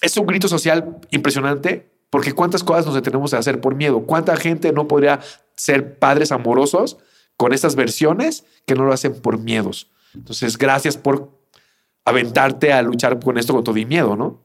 [0.00, 4.06] es un grito social impresionante porque cuántas cosas nos detenemos a hacer por miedo.
[4.06, 5.20] ¿Cuánta gente no podría
[5.54, 6.96] ser padres amorosos
[7.36, 9.90] con estas versiones que no lo hacen por miedos?
[10.14, 11.30] Entonces, gracias por
[12.04, 14.42] aventarte a luchar con esto con todo y miedo, ¿no?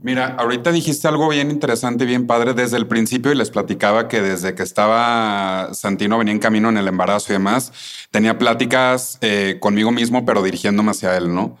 [0.00, 4.20] Mira, ahorita dijiste algo bien interesante, bien padre desde el principio y les platicaba que
[4.20, 7.72] desde que estaba Santino venía en camino en el embarazo y demás,
[8.10, 11.58] tenía pláticas eh, conmigo mismo, pero dirigiéndome hacia él, ¿no?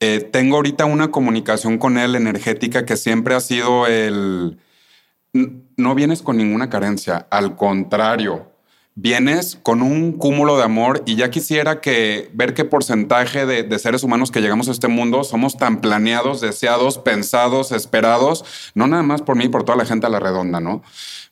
[0.00, 4.58] Eh, tengo ahorita una comunicación con él energética que siempre ha sido el...
[5.32, 8.50] No vienes con ninguna carencia, al contrario,
[9.00, 14.02] vienes con un cúmulo de amor y ya quisiera que ver qué porcentaje de, seres
[14.02, 19.22] humanos que llegamos a este mundo somos tan planeados, deseados, pensados, esperados, no nada más
[19.22, 20.82] por mí, por toda la gente a la redonda, ¿no?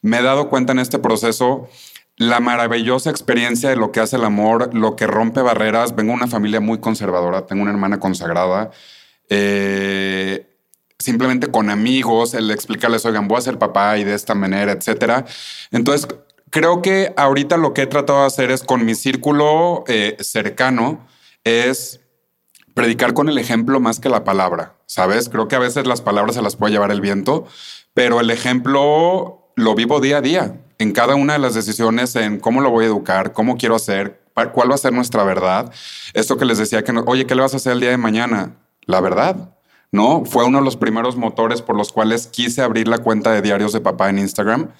[0.00, 1.68] Me he dado cuenta en este proceso
[2.16, 5.96] la maravillosa experiencia de lo que hace el amor, lo que rompe barreras.
[5.96, 8.70] Vengo de una familia muy conservadora, tengo una hermana consagrada.
[9.29, 10.46] Eh,
[10.98, 15.26] simplemente con amigos, el explicarles, oigan, voy a ser papá y de esta manera, etcétera.
[15.72, 16.09] Entonces,
[16.50, 21.06] creo que ahorita lo que he tratado de hacer es con mi círculo eh, cercano,
[21.44, 22.00] es
[22.74, 25.28] predicar con el ejemplo más que la palabra, ¿sabes?
[25.28, 27.46] Creo que a veces las palabras se las puede llevar el viento,
[27.94, 32.38] pero el ejemplo lo vivo día a día, en cada una de las decisiones, en
[32.38, 34.20] cómo lo voy a educar, cómo quiero hacer,
[34.52, 35.72] cuál va a ser nuestra verdad.
[36.12, 38.56] Esto que les decía que, oye, ¿qué le vas a hacer el día de mañana?
[38.82, 39.56] La verdad.
[39.92, 40.24] ¿no?
[40.26, 43.72] Fue uno de los primeros motores por los cuales quise abrir la cuenta de diarios
[43.72, 44.70] de papá en Instagram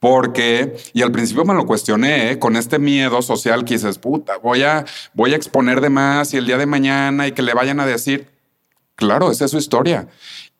[0.00, 2.38] porque, y al principio me lo cuestioné, ¿eh?
[2.38, 6.38] con este miedo social que dices, puta, voy a, voy a exponer de más y
[6.38, 8.26] el día de mañana y que le vayan a decir,
[8.96, 10.08] claro, esa es su historia.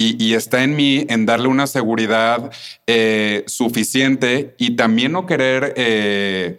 [0.02, 2.50] Y, está en mí en darle una seguridad
[2.86, 6.58] eh, suficiente y también no querer eh,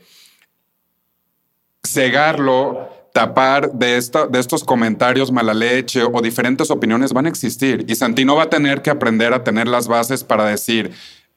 [1.83, 7.83] cegarlo tapar de, esta, de estos comentarios mala leche o diferentes opiniones van a existir
[7.87, 10.91] y Santino va a tener que aprender a tener las bases para decir,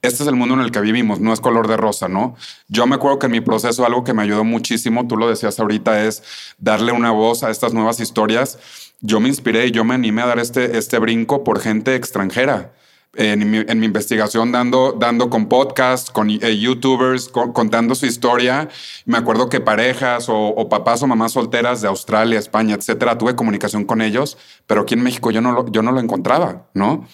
[0.05, 2.35] este es el mundo en el que vivimos, no es color de rosa, ¿no?
[2.67, 5.59] Yo me acuerdo que en mi proceso algo que me ayudó muchísimo, tú lo decías
[5.59, 6.23] ahorita, es
[6.57, 8.59] darle una voz a estas nuevas historias.
[9.01, 12.73] Yo me inspiré y yo me animé a dar este, este brinco por gente extranjera.
[13.17, 18.67] En mi, investigación dando, dando con podcasts, con eh, youtubers, contando su historia.
[19.05, 23.37] Me acuerdo que parejas o, o, papás o mamás solteras de Australia, España, etcétera, tuve
[23.37, 24.37] comunicación con ellos,
[24.67, 27.07] pero aquí en México yo no yo no lo encontraba, ¿no?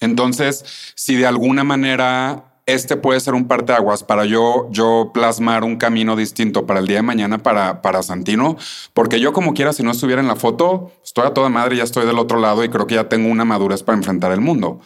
[0.00, 5.76] Entonces, si de alguna manera este puede ser un parteaguas para yo, yo plasmar un
[5.76, 8.56] camino distinto para el día de mañana para, para Santino,
[8.92, 11.84] porque yo como quiera, si no estuviera en la foto, estoy a toda madre, ya
[11.84, 14.80] estoy del otro lado y creo que ya tengo una madurez para enfrentar el mundo.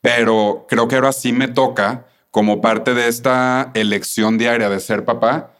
[0.00, 5.04] Pero creo que ahora sí me toca, como parte de esta elección diaria de ser
[5.04, 5.52] papá,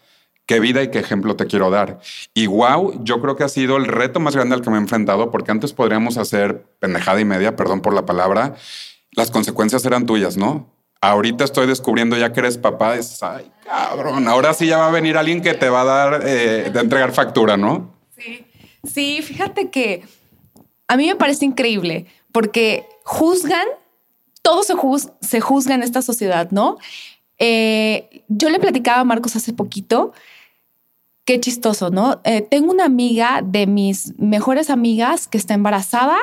[0.47, 2.01] qué vida y qué ejemplo te quiero dar.
[2.33, 4.81] Y wow, yo creo que ha sido el reto más grande al que me he
[4.81, 8.57] enfrentado, porque antes podríamos hacer pendejada y media, perdón por la palabra,
[9.16, 10.70] las consecuencias eran tuyas, ¿no?
[11.00, 14.90] Ahorita estoy descubriendo ya que eres papá, es, ay, cabrón, ahora sí ya va a
[14.90, 17.92] venir alguien que te va a dar, eh, de entregar factura, ¿no?
[18.16, 18.46] Sí,
[18.85, 20.05] sí, fíjate que
[20.87, 23.66] a mí me parece increíble porque juzgan,
[24.42, 24.74] todo se,
[25.20, 26.76] se juzga en esta sociedad, ¿no?
[27.38, 30.12] Eh, yo le platicaba a Marcos hace poquito,
[31.24, 32.20] qué chistoso, ¿no?
[32.24, 36.18] Eh, tengo una amiga de mis mejores amigas que está embarazada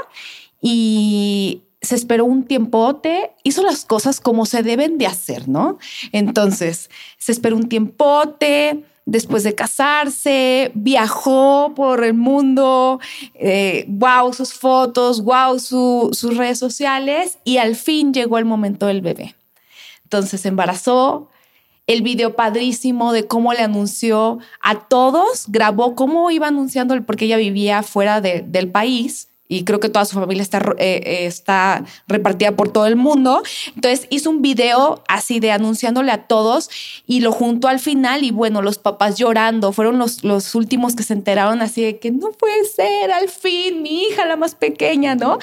[0.61, 5.77] y se esperó un tiempote, hizo las cosas como se deben de hacer, ¿no?
[6.13, 13.01] Entonces, se esperó un tiempote, después de casarse, viajó por el mundo,
[13.35, 19.01] eh, wow, sus fotos, wow, sus redes sociales y al fin llegó el momento del
[19.01, 19.35] bebé.
[20.03, 21.29] Entonces se embarazó,
[21.85, 27.35] el video padrísimo de cómo le anunció a todos, grabó cómo iba anunciando, porque ella
[27.35, 32.53] vivía fuera del país y creo que toda su familia está, eh, eh, está repartida
[32.53, 33.43] por todo el mundo.
[33.75, 36.69] Entonces hizo un video así de anunciándole a todos
[37.05, 41.03] y lo juntó al final y bueno, los papás llorando, fueron los, los últimos que
[41.03, 45.15] se enteraron así de que no puede ser, al fin, mi hija la más pequeña,
[45.15, 45.37] ¿no?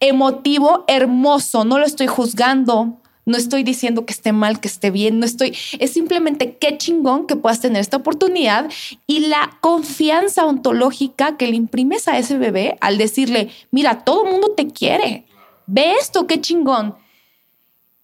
[0.00, 5.20] Emotivo, hermoso, no lo estoy juzgando, no estoy diciendo que esté mal, que esté bien,
[5.20, 8.70] no estoy, es simplemente qué chingón que puedas tener esta oportunidad
[9.06, 14.32] y la confianza ontológica que le imprimes a ese bebé al decirle, mira, todo el
[14.32, 15.24] mundo te quiere,
[15.66, 16.96] ve esto, qué chingón.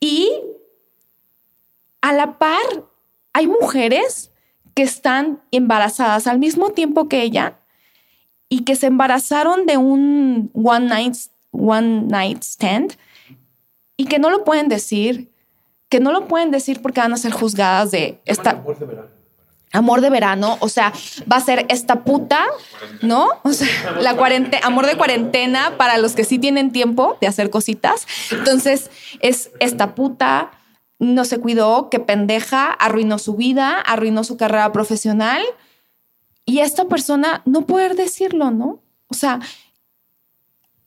[0.00, 0.30] Y
[2.00, 2.84] a la par
[3.32, 4.30] hay mujeres
[4.74, 7.58] que están embarazadas al mismo tiempo que ella
[8.48, 11.16] y que se embarazaron de un one night,
[11.50, 12.96] one night stand
[13.98, 15.30] y que no lo pueden decir,
[15.90, 19.08] que no lo pueden decir porque van a ser juzgadas de esta amor de verano.
[19.70, 20.94] Amor de verano, o sea,
[21.30, 22.46] va a ser esta puta,
[23.02, 23.28] ¿no?
[23.42, 23.68] O sea,
[24.00, 28.06] la cuarentena, amor de cuarentena para los que sí tienen tiempo de hacer cositas.
[28.30, 30.52] Entonces, es esta puta,
[30.98, 35.42] no se cuidó, qué pendeja, arruinó su vida, arruinó su carrera profesional.
[36.46, 38.80] Y esta persona no poder decirlo, ¿no?
[39.08, 39.40] O sea,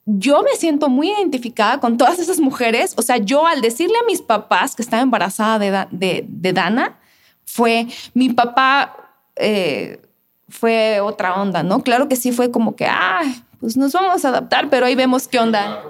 [0.05, 2.93] yo me siento muy identificada con todas esas mujeres.
[2.97, 6.99] O sea, yo al decirle a mis papás que estaba embarazada de, de, Dana,
[7.45, 10.01] fue mi papá, eh,
[10.49, 11.83] fue otra onda, ¿no?
[11.83, 13.21] Claro que sí fue como que, ah,
[13.59, 15.83] pues nos vamos a adaptar, pero ahí vemos qué onda.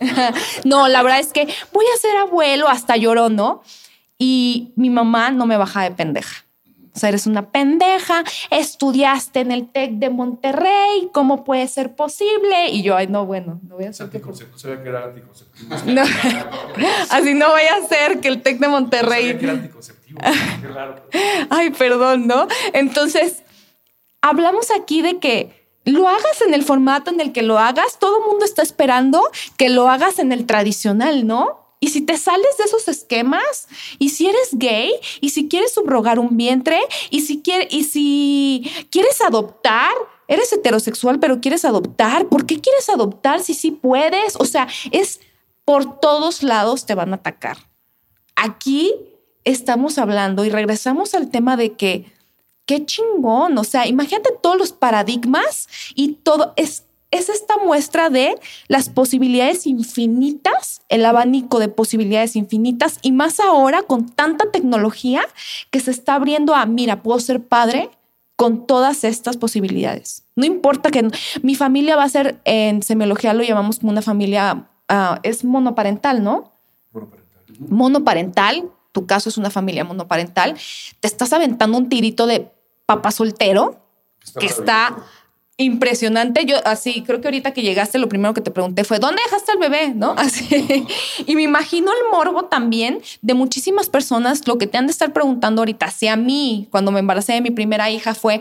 [0.64, 3.62] no, la verdad es que voy a ser abuelo, hasta lloró, ¿no?
[4.18, 6.44] Y mi mamá no me baja de pendeja.
[6.98, 12.70] O sea, eres una pendeja, estudiaste en el TEC de Monterrey, ¿cómo puede ser posible?
[12.72, 14.10] Y yo, ay, no, bueno, no voy a hacer.
[14.56, 15.76] Sabía que era anticonceptivo.
[15.86, 16.02] No,
[17.10, 19.32] así no voy a hacer que el TEC de Monterrey.
[19.32, 20.20] No que era anticonceptivo.
[20.60, 20.96] Qué raro.
[21.50, 22.48] Ay, perdón, ¿no?
[22.72, 23.44] Entonces,
[24.20, 25.52] hablamos aquí de que
[25.84, 29.22] lo hagas en el formato en el que lo hagas, todo el mundo está esperando
[29.56, 31.67] que lo hagas en el tradicional, ¿no?
[31.80, 36.18] Y si te sales de esos esquemas, y si eres gay, y si quieres subrogar
[36.18, 39.92] un vientre, y si, quieres, y si quieres adoptar,
[40.26, 44.36] eres heterosexual, pero quieres adoptar, ¿por qué quieres adoptar si sí puedes?
[44.36, 45.20] O sea, es
[45.64, 47.58] por todos lados te van a atacar.
[48.36, 48.94] Aquí
[49.44, 52.12] estamos hablando y regresamos al tema de que
[52.66, 53.56] qué chingón.
[53.58, 58.34] O sea, imagínate todos los paradigmas y todo es, es esta muestra de
[58.68, 65.22] las posibilidades infinitas, el abanico de posibilidades infinitas y más ahora con tanta tecnología
[65.70, 67.90] que se está abriendo a, mira, puedo ser padre
[68.36, 70.24] con todas estas posibilidades.
[70.36, 71.08] No importa que
[71.42, 76.22] mi familia va a ser, en semiología lo llamamos como una familia, ah, es monoparental,
[76.22, 76.52] ¿no?
[76.92, 77.68] Monoparental.
[77.68, 80.56] Monoparental, tu caso es una familia monoparental,
[81.00, 82.52] te estás aventando un tirito de
[82.86, 83.84] papá soltero,
[84.38, 84.96] que está
[85.58, 86.46] impresionante.
[86.46, 89.52] Yo así, creo que ahorita que llegaste, lo primero que te pregunté fue, ¿dónde dejaste
[89.52, 89.92] al bebé?
[89.94, 90.12] ¿No?
[90.16, 90.46] Así.
[91.26, 95.12] Y me imagino el morbo también de muchísimas personas, lo que te han de estar
[95.12, 98.40] preguntando ahorita, si a mí, cuando me embaracé de mi primera hija, fue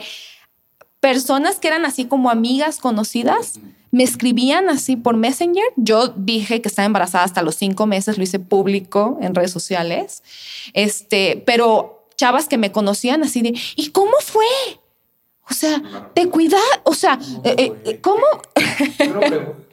[1.00, 3.60] personas que eran así como amigas conocidas.
[3.90, 5.66] Me escribían así por Messenger.
[5.76, 10.22] Yo dije que estaba embarazada hasta los cinco meses, lo hice público en redes sociales.
[10.74, 14.46] Este, pero chavas que me conocían así de, ¿y cómo fue?
[15.50, 15.82] O sea,
[16.14, 18.26] te cuida, o sea, eh, eh, ¿cómo?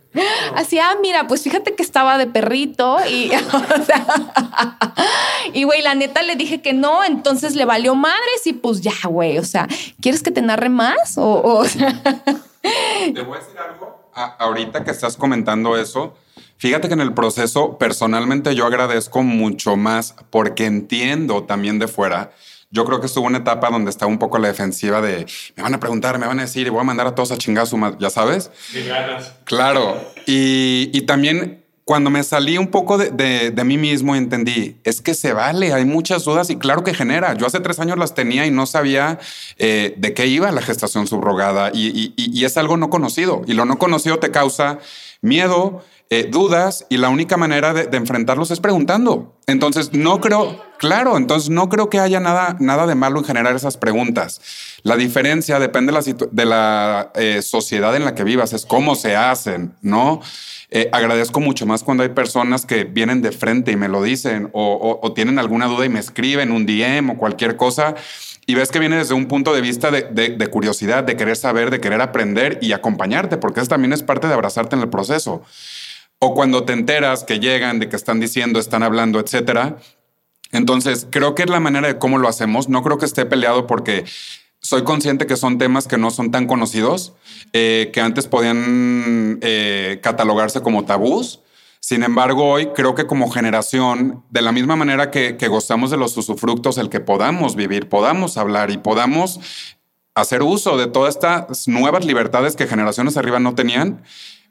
[0.54, 4.06] Así, ah, mira, pues fíjate que estaba de perrito y, o sea,
[5.52, 8.94] y güey, la neta le dije que no, entonces le valió madres y pues ya,
[9.04, 9.66] güey, o sea,
[10.00, 11.14] ¿quieres que te narre más?
[11.16, 16.14] O, Te voy a decir algo, ahorita que estás comentando eso,
[16.56, 22.32] Fíjate que en el proceso, personalmente yo agradezco mucho más porque entiendo también de fuera.
[22.74, 25.74] Yo creo que estuvo una etapa donde estaba un poco la defensiva de me van
[25.74, 27.78] a preguntar, me van a decir y voy a mandar a todos a chingar su
[28.00, 28.50] ya sabes.
[28.88, 29.32] ganas.
[29.44, 29.96] Claro.
[30.26, 33.10] Y, y, también cuando me salí un poco de,
[33.52, 37.34] de, mí mismo entendí, es que se vale, hay muchas dudas y claro que genera.
[37.34, 39.20] Yo hace tres años las tenía y no sabía
[39.58, 43.52] eh, de qué iba la gestación subrogada y, y, y es algo no conocido y
[43.52, 44.80] lo no conocido te causa
[45.24, 49.34] miedo, eh, dudas y la única manera de, enfrentarlos es preguntando.
[49.46, 53.56] Entonces, no creo, claro, entonces no creo que haya nada, nada de malo en generar
[53.56, 54.40] esas preguntas.
[54.82, 58.94] La diferencia depende de la, de la eh, sociedad en la que vivas, es cómo
[58.94, 60.20] se hacen, ¿no?
[60.76, 64.50] Eh, agradezco mucho más cuando hay personas que vienen de frente y me lo dicen
[64.52, 67.94] o, tienen alguna duda y me escriben un DM o cualquier cosa
[68.46, 71.80] y ves que viene desde un punto de vista de, curiosidad, de querer saber, de
[71.80, 75.42] querer aprender y acompañarte, porque eso también es parte de abrazarte en el proceso.
[76.18, 79.76] O cuando te enteras que llegan, de que están diciendo, están hablando, etcétera.
[80.52, 82.68] Entonces, creo que es la manera de cómo lo hacemos.
[82.68, 84.04] No creo que esté peleado porque
[84.60, 87.12] soy consciente que son temas que no son tan conocidos,
[87.52, 91.40] eh, que antes podían eh, catalogarse como tabús.
[91.84, 95.98] Sin embargo, hoy creo que como generación, de la misma manera que, que gozamos de
[95.98, 99.38] los usufructos, el que podamos vivir, podamos hablar y podamos
[100.14, 104.02] hacer uso de todas estas nuevas libertades que generaciones arriba no tenían,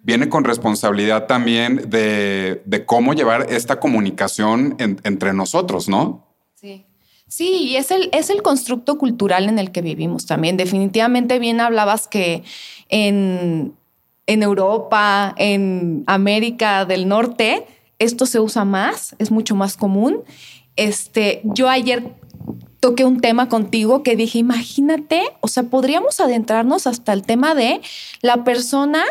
[0.03, 6.27] viene con responsabilidad también de, cómo llevar esta comunicación entre nosotros, ¿no?
[6.53, 6.85] Sí.
[7.27, 10.55] Sí, y es el, es el constructo cultural en el que vivimos también.
[10.55, 12.43] Definitivamente bien hablabas que
[12.89, 13.73] en,
[14.25, 17.65] en Europa, en América del Norte,
[17.99, 20.23] esto se usa más, es mucho más común.
[20.75, 22.15] este, yo ayer
[22.79, 27.79] toqué un tema contigo que dije, imagínate, o sea, podríamos adentrarnos hasta el tema de
[28.21, 29.03] la persona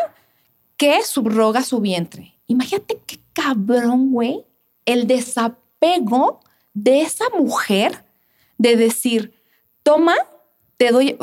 [0.77, 2.35] que subroga su vientre.
[2.45, 4.45] Imagínate qué cabrón, güey,
[4.85, 6.39] el desapego
[6.75, 8.03] de esa mujer
[8.59, 9.33] de decir,
[9.81, 10.15] toma,
[10.77, 11.17] te doy,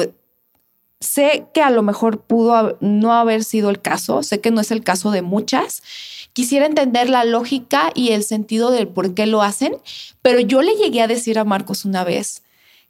[1.01, 4.71] sé que a lo mejor pudo no haber sido el caso, sé que no es
[4.71, 5.83] el caso de muchas.
[6.33, 9.77] Quisiera entender la lógica y el sentido del por qué lo hacen,
[10.23, 12.43] pero yo le llegué a decir a Marcos una vez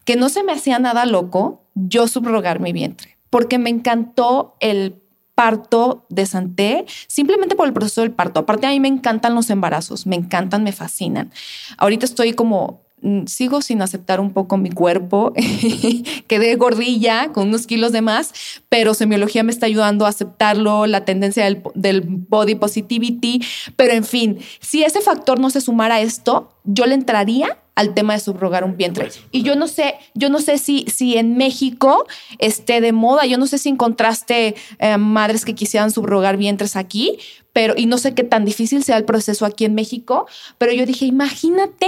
[0.05, 5.01] que no se me hacía nada loco yo subrogar mi vientre, porque me encantó el
[5.35, 8.41] parto de Santé simplemente por el proceso del parto.
[8.41, 11.33] Aparte a mí me encantan los embarazos, me encantan, me fascinan.
[11.79, 12.83] Ahorita estoy como
[13.27, 15.33] sigo sin aceptar un poco mi cuerpo,
[16.27, 18.33] quedé gordilla con unos kilos de más,
[18.69, 23.43] pero semiología me está ayudando a aceptarlo, la tendencia del, body positivity,
[23.77, 27.95] pero en fin, si ese factor no se sumara a esto, yo le entraría al
[27.95, 29.09] tema de subrogar un vientre.
[29.31, 32.07] Y yo no sé, yo no sé si, si en México
[32.39, 37.19] esté de moda, yo no sé si encontraste eh, madres que quisieran subrogar vientres aquí,
[37.55, 40.27] pero y no sé qué tan difícil sea el proceso aquí en México,
[40.59, 41.87] pero yo dije, imagínate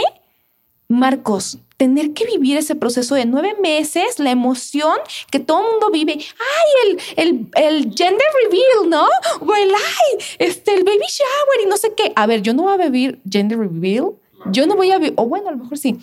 [0.93, 4.95] Marcos, tener que vivir ese proceso de nueve meses, la emoción
[5.31, 6.13] que todo el mundo vive.
[6.13, 9.07] Ay, el, el, gender reveal, ¿no?
[9.41, 12.13] O el, ay, este, el baby shower y no sé qué.
[12.15, 14.13] A ver, yo no voy a vivir gender reveal.
[14.47, 15.99] Yo no voy a vivir, o bueno, a lo mejor sí.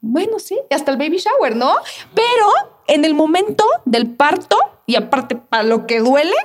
[0.00, 1.74] Bueno, sí, hasta el baby shower, ¿no?
[2.14, 2.46] Pero
[2.86, 6.36] en el momento del parto, y aparte para lo que duele,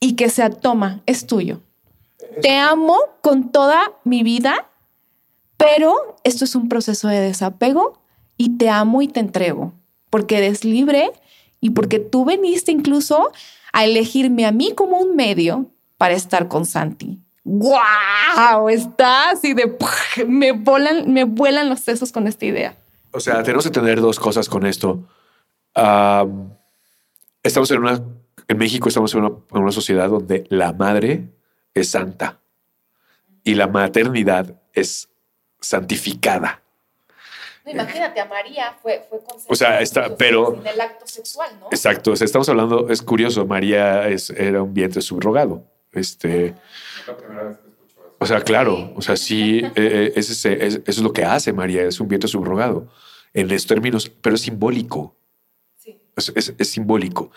[0.00, 1.60] y que se toma, es tuyo.
[2.42, 4.68] Te amo con toda mi vida
[5.58, 8.00] pero esto es un proceso de desapego
[8.38, 9.74] y te amo y te entrego,
[10.08, 11.10] porque eres libre
[11.60, 13.32] y porque tú veniste incluso
[13.72, 15.66] a elegirme a mí como un medio
[15.98, 17.18] para estar con Santi.
[17.44, 18.68] ¡Wow!
[18.68, 19.76] Está así de...
[20.26, 22.78] Me, vuelan los sesos con esta idea.
[23.10, 25.06] O sea, tenemos que tener dos cosas con esto.
[27.42, 28.02] estamos en una...
[28.46, 31.28] En México estamos en una sociedad donde la madre
[31.74, 32.40] es santa
[33.44, 35.08] y la maternidad es
[35.60, 36.62] santificada.
[37.66, 40.56] imagínate, a María fue, fue O sea, está, pero.
[40.60, 41.66] En el acto sexual, ¿no?
[41.70, 42.12] Exacto.
[42.12, 45.64] O sea, estamos hablando, es curioso, María es, era un vientre subrogado.
[45.92, 46.54] Este.
[48.20, 52.00] O sea, claro, o sea, sí, eh, eh, eso es lo que hace María, es
[52.00, 52.88] un vientre subrogado
[53.32, 55.16] en estos términos, pero es simbólico.
[55.76, 56.00] Sí.
[56.16, 57.30] Es, es, simbólico.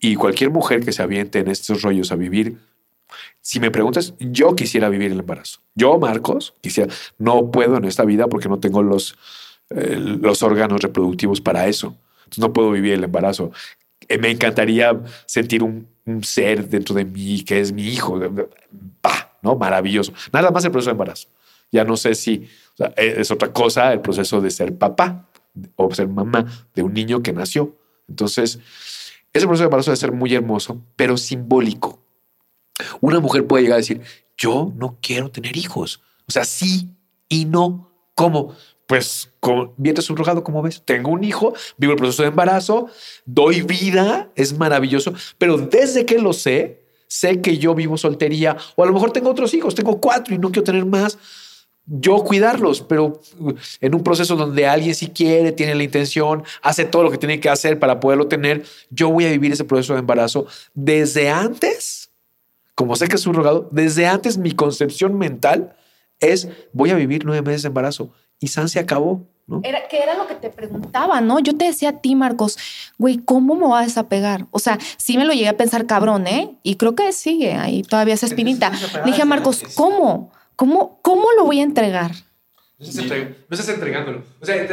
[0.00, 2.58] Y cualquier mujer que se aviente en estos rollos a vivir
[3.40, 5.60] si me preguntas, yo quisiera vivir el embarazo.
[5.74, 9.16] Yo, Marcos, quisiera, no puedo en esta vida porque no tengo los,
[9.70, 11.96] eh, los órganos reproductivos para eso.
[12.38, 13.52] no puedo vivir el embarazo.
[14.08, 15.88] Eh, me encantaría sentir un,
[16.22, 18.20] ser dentro de mí que es mi hijo.
[19.02, 19.56] Bah, ¿no?
[19.56, 20.12] Maravilloso.
[20.32, 21.28] Nada más el proceso de embarazo.
[21.72, 22.48] Ya no sé si
[22.96, 25.28] e, es otra cosa el proceso de ser papá
[25.74, 27.76] o ser mamá de un niño que nació.
[28.08, 28.60] Entonces,
[29.32, 32.05] ese proceso de embarazo debe ser muy hermoso, pero simbólico.
[33.00, 34.02] Una mujer puede llegar a decir,
[34.36, 36.02] yo no quiero tener hijos.
[36.28, 36.90] O sea, sí
[37.28, 37.90] y no.
[38.14, 38.54] ¿Cómo?
[38.86, 42.88] Pues con vientre subrogado, como ves, tengo un hijo, vivo el proceso de embarazo,
[43.24, 48.84] doy vida, es maravilloso, pero desde que lo sé, sé que yo vivo soltería o
[48.84, 51.18] a lo mejor tengo otros hijos, tengo cuatro y no quiero tener más.
[51.88, 53.20] Yo cuidarlos, pero
[53.80, 57.38] en un proceso donde alguien si quiere, tiene la intención, hace todo lo que tiene
[57.38, 62.05] que hacer para poderlo tener, yo voy a vivir ese proceso de embarazo desde antes
[62.76, 65.74] como sé que es subrogado, desde antes mi concepción mental
[66.20, 69.26] es voy a vivir nueve meses de embarazo y San se acabó.
[69.46, 69.60] ¿no?
[69.64, 71.38] Era, que era lo que te preguntaba, ¿no?
[71.38, 72.58] Yo te decía a ti, Marcos,
[72.98, 74.46] güey, ¿cómo me voy a desapegar?
[74.50, 76.56] O sea, sí me lo llegué a pensar cabrón, ¿eh?
[76.62, 78.70] Y creo que sigue ahí todavía esa espinita.
[78.70, 80.32] Le dije a Marcos, ¿cómo?
[80.56, 82.10] ¿Cómo, cómo lo voy a entregar?
[82.78, 84.22] No estás, entregándolo.
[84.40, 84.66] O sea,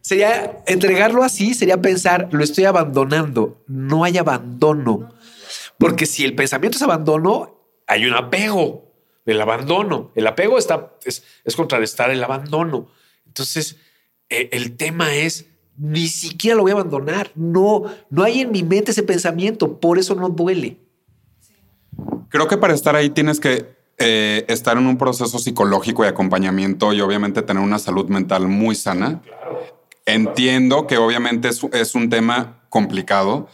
[0.00, 3.62] sería entregarlo así, sería pensar, lo estoy abandonando.
[3.66, 5.10] No hay abandono.
[5.78, 8.92] Porque si el pensamiento es abandono, hay un apego
[9.24, 10.10] del abandono.
[10.14, 11.24] El apego está, es,
[11.56, 12.88] contrarrestar el abandono.
[13.26, 13.76] Entonces,
[14.28, 15.46] e, el tema es,
[15.76, 17.30] ni siquiera lo voy a abandonar.
[17.34, 20.78] No, no hay en mi mente ese pensamiento, por eso no duele.
[22.28, 26.92] Creo que para estar ahí tienes que eh, estar en un proceso psicológico y acompañamiento
[26.92, 29.22] y obviamente tener una salud mental muy sana.
[30.06, 33.48] Entiendo que obviamente es, es un tema complicado.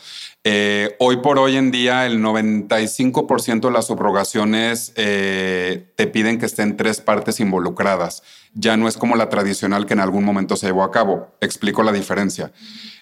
[0.45, 6.47] Eh, hoy por hoy en día, el 95% de las subrogaciones eh, te piden que
[6.47, 8.23] estén tres partes involucradas.
[8.55, 11.37] Ya no es como la tradicional que en algún momento se llevó a cabo.
[11.41, 12.53] Explico la diferencia.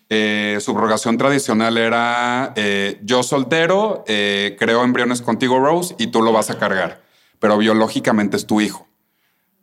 [0.09, 2.55] Eh, subrogación tradicional era
[3.03, 7.03] yo soltero, creo embriones contigo, Rose, y tú lo vas a cargar,
[7.39, 8.89] pero biológicamente es tu hijo.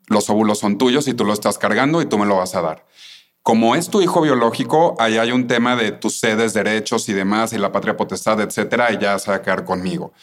[0.07, 2.61] los óvulos son tuyos y tú lo estás cargando y tú me lo vas a
[2.61, 2.85] dar.
[3.43, 7.51] Como es tu hijo biológico, ahí hay un tema de tus sedes, derechos y demás,
[7.51, 10.13] y la patria potestad, etcétera, y ya se va a quedar conmigo.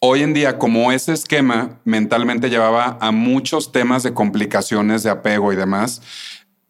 [0.00, 5.50] Hoy en día, como ese esquema mentalmente llevaba a muchos temas de complicaciones de apego
[5.50, 6.02] y demás,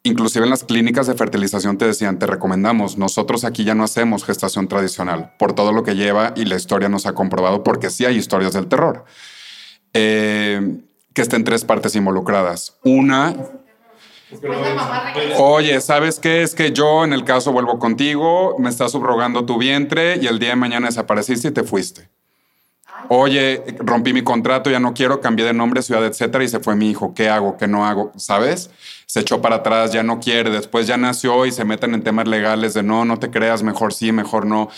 [0.04, 4.24] inclusive en las clínicas de fertilización te decían, te recomendamos, nosotros aquí ya no hacemos
[4.24, 8.04] gestación tradicional, por todo lo que lleva y la historia nos ha comprobado, porque sí
[8.04, 9.04] hay historias del terror.
[9.94, 10.78] Eh,
[11.12, 12.78] que estén tres partes involucradas.
[12.84, 13.34] Una
[15.38, 16.42] Oye, ¿sabes qué?
[16.42, 20.38] Es que yo en el caso vuelvo contigo, me estás subrogando tu vientre y el
[20.38, 22.10] día de mañana desapareciste y te fuiste.
[23.08, 26.76] Oye, rompí mi contrato, ya no quiero, cambié de nombre, ciudad, etcétera, y se fue
[26.76, 27.14] mi hijo.
[27.14, 27.56] ¿Qué hago?
[27.56, 28.12] ¿Qué no hago?
[28.16, 28.70] ¿Sabes?
[29.06, 32.28] Se echó para atrás, ya no quiere, después ya nació y se meten en temas
[32.28, 34.68] legales de no, no te creas, mejor sí, mejor no,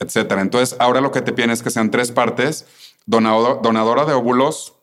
[0.00, 0.42] etcétera.
[0.42, 2.66] Entonces, ahora lo que te piden es que sean tres partes:
[3.06, 4.74] donadora de óvulos,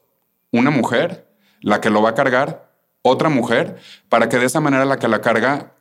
[0.52, 1.28] una mujer,
[1.62, 2.65] la que lo va a cargar,
[3.06, 3.78] otra mujer
[4.10, 5.74] para que de esa manera la que la carga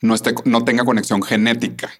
[0.00, 1.90] no, esté, no tenga conexión genética,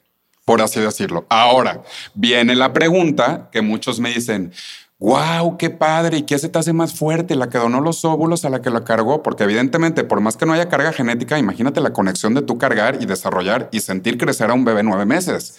[0.45, 1.27] por así decirlo.
[1.29, 1.83] Ahora,
[2.15, 4.53] viene la pregunta que muchos me dicen,
[4.99, 7.35] wow, qué padre, ¿y qué se te hace más fuerte?
[7.35, 9.23] ¿La que donó los óvulos a la que la cargó?
[9.25, 12.99] Porque evidentemente, por más que no haya carga genética, imagínate la conexión de tu cargar
[13.01, 15.57] y desarrollar y sentir crecer a un bebé nueve meses.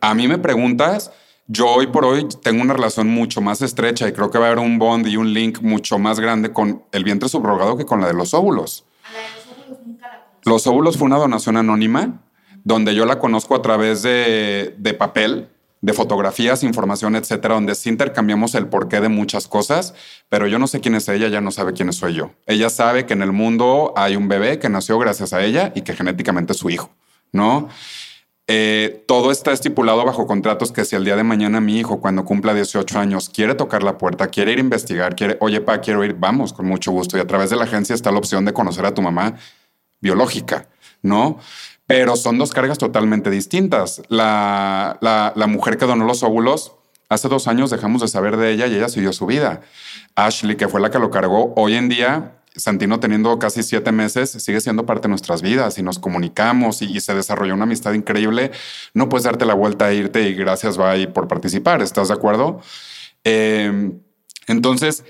[0.00, 1.12] A mí me preguntas,
[1.48, 4.48] yo hoy por hoy tengo una relación mucho más estrecha y creo que va a
[4.48, 8.00] haber un bond y un link mucho más grande con el vientre subrogado que con
[8.00, 8.84] la de los óvulos.
[10.44, 12.22] los óvulos fue una donación anónima
[12.64, 15.48] donde yo la conozco a través de, de papel,
[15.82, 19.94] de fotografías, información, etcétera, donde sí intercambiamos el porqué de muchas cosas,
[20.28, 22.32] pero yo no sé quién es ella, ella no sabe quién soy yo.
[22.44, 25.82] Ella sabe que en el mundo hay un bebé que nació gracias a ella y
[25.82, 26.90] que genéticamente es su hijo,
[27.30, 27.68] ¿no?
[28.48, 32.24] Eh, todo está estipulado bajo contratos que si el día de mañana mi hijo, cuando
[32.24, 36.04] cumpla 18 años, quiere tocar la puerta, quiere ir a investigar, quiere, oye, pa, quiero
[36.04, 37.16] ir, vamos, con mucho gusto.
[37.16, 39.34] Y a través de la agencia está la opción de conocer a tu mamá
[40.00, 40.68] biológica,
[41.02, 41.38] ¿no?
[41.88, 44.02] Pero son dos cargas totalmente distintas.
[44.08, 46.72] La, la, la mujer que donó los óvulos,
[47.08, 49.62] hace dos años dejamos de saber de ella y ella siguió su vida.
[50.14, 54.30] Ashley, que fue la que lo cargó, hoy en día Santino teniendo casi siete meses
[54.30, 58.50] sigue siendo parte de nuestras vidas y nos comunicamos y, se desarrolló una amistad increíble.
[58.94, 61.82] No puedes darte la vuelta a irte y gracias, bye, por participar.
[61.82, 62.60] ¿Estás de acuerdo?
[63.24, 64.00] Em,
[64.46, 65.04] entonces,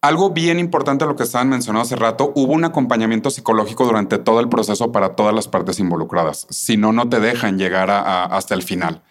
[0.00, 4.40] algo bien importante lo que estaban mencionando hace rato, hubo un acompañamiento psicológico durante todo
[4.40, 6.46] el proceso para todas las partes involucradas.
[6.48, 9.02] Si no, no te dejan llegar hasta el final.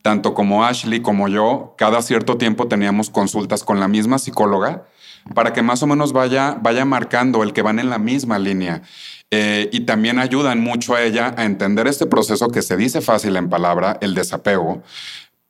[0.00, 4.86] Tanto como Ashley como yo, cada cierto tiempo teníamos consultas con la misma psicóloga
[5.34, 8.82] para que más o menos vaya, vaya marcando el que van en la misma línea.
[9.30, 13.36] Eh, y también ayudan mucho a ella a entender este proceso que se dice fácil
[13.36, 14.82] en palabra, el desapego,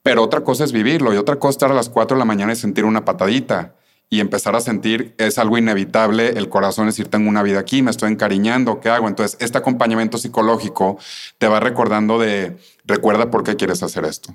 [0.03, 2.53] pero otra cosa es vivirlo y otra cosa estar a las 4 de la mañana
[2.53, 3.75] y sentir una patadita
[4.11, 7.91] y empezar a sentir es algo inevitable, el corazón decir, tengo una vida aquí, me
[7.91, 9.07] estoy encariñando, ¿qué hago?
[9.07, 10.99] Entonces, este acompañamiento psicológico
[11.37, 14.35] te va recordando de, recuerda por qué quieres hacer esto.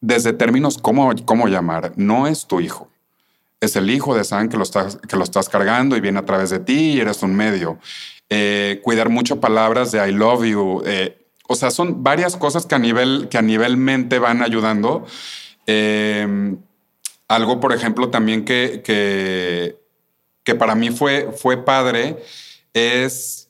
[0.00, 1.92] Desde términos, ¿cómo, cómo llamar?
[1.96, 2.90] No es tu hijo
[3.60, 6.24] es el hijo de San que lo estás, que lo estás cargando y viene a
[6.24, 7.78] través de ti y eres un medio.
[8.30, 10.82] Eh, cuidar mucho palabras de I love you.
[10.86, 15.04] Eh, o sea, son varias cosas que a nivel, que a nivel mente van ayudando.
[15.66, 16.58] Em,
[17.28, 19.78] algo, por ejemplo, también que, que,
[20.42, 22.16] que para mí fue, fue padre
[22.72, 23.48] es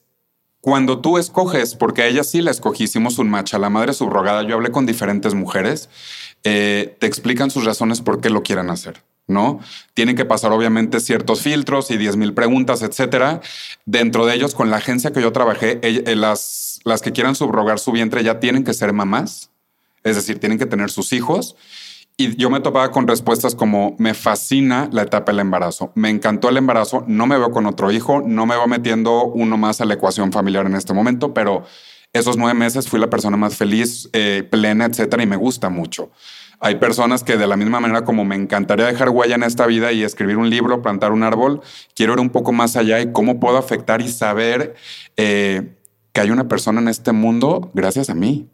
[0.61, 4.43] cuando tú escoges, porque a ella sí la escogí, hicimos un match la madre subrogada,
[4.43, 5.89] yo hablé con diferentes mujeres,
[6.43, 9.01] eh, te explican sus razones por qué lo quieren hacer.
[9.31, 9.59] ¿No?
[9.93, 13.41] Tienen que pasar obviamente ciertos filtros y 10 mil preguntas, etcétera.
[13.85, 17.79] Dentro de ellos, con la agencia que yo trabajé, eh, las, las que quieran subrogar
[17.79, 19.49] su vientre ya tienen que ser mamás,
[20.03, 21.55] es decir, tienen que tener sus hijos.
[22.17, 26.49] Y yo me topaba con respuestas como, me fascina la etapa del embarazo, me encantó
[26.49, 29.85] el embarazo, no me veo con otro hijo, no me va metiendo uno más a
[29.85, 31.63] la ecuación familiar en este momento, pero
[32.13, 36.11] esos nueve meses fui la persona más feliz, eh, plena, etcétera, y me gusta mucho.
[36.63, 39.91] Hay personas que de la misma manera como me encantaría dejar huella en esta vida
[39.91, 41.61] y escribir un libro, plantar un árbol,
[41.95, 44.75] quiero ir un poco más allá y cómo puedo afectar y saber
[45.17, 45.75] eh,
[46.13, 48.47] que hay una persona en este mundo gracias a mí.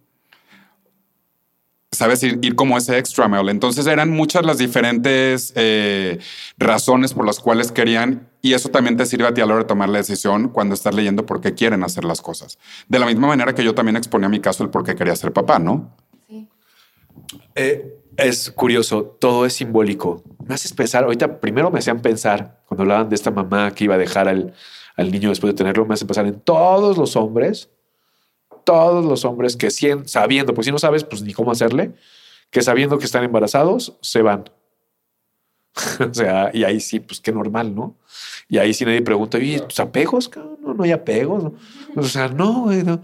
[1.91, 2.23] ¿Sabes?
[2.23, 3.49] Ir, como ese extra mail.
[3.49, 6.19] Entonces eran muchas las diferentes eh,
[6.57, 9.63] razones por las cuales querían y eso también te sirve a ti a la hora
[9.63, 12.57] de tomar la decisión cuando estás leyendo por qué quieren hacer las cosas.
[12.87, 15.33] De la misma manera que yo también exponía mi caso el por qué quería ser
[15.33, 15.93] papá, ¿no?
[17.55, 20.23] Eh, es curioso, todo es simbólico.
[20.45, 23.95] Me haces pensar, ahorita primero me hacían pensar, cuando hablaban de esta mamá que iba
[23.95, 24.53] a dejar al,
[24.97, 27.69] niño después de tenerlo, me hacen pensar en todos los hombres,
[28.63, 31.93] todos los hombres que sabiendo, pues si no sabes, pues ni cómo hacerle,
[32.49, 34.49] que sabiendo que están embarazados, se van.
[36.09, 37.95] o sea, y ahí sí, pues qué normal, ¿no?
[38.49, 40.31] Y ahí sí nadie pregunta, ¿y tus apegos?
[40.59, 41.51] No, no hay apegos.
[41.95, 43.01] O sea, no, no.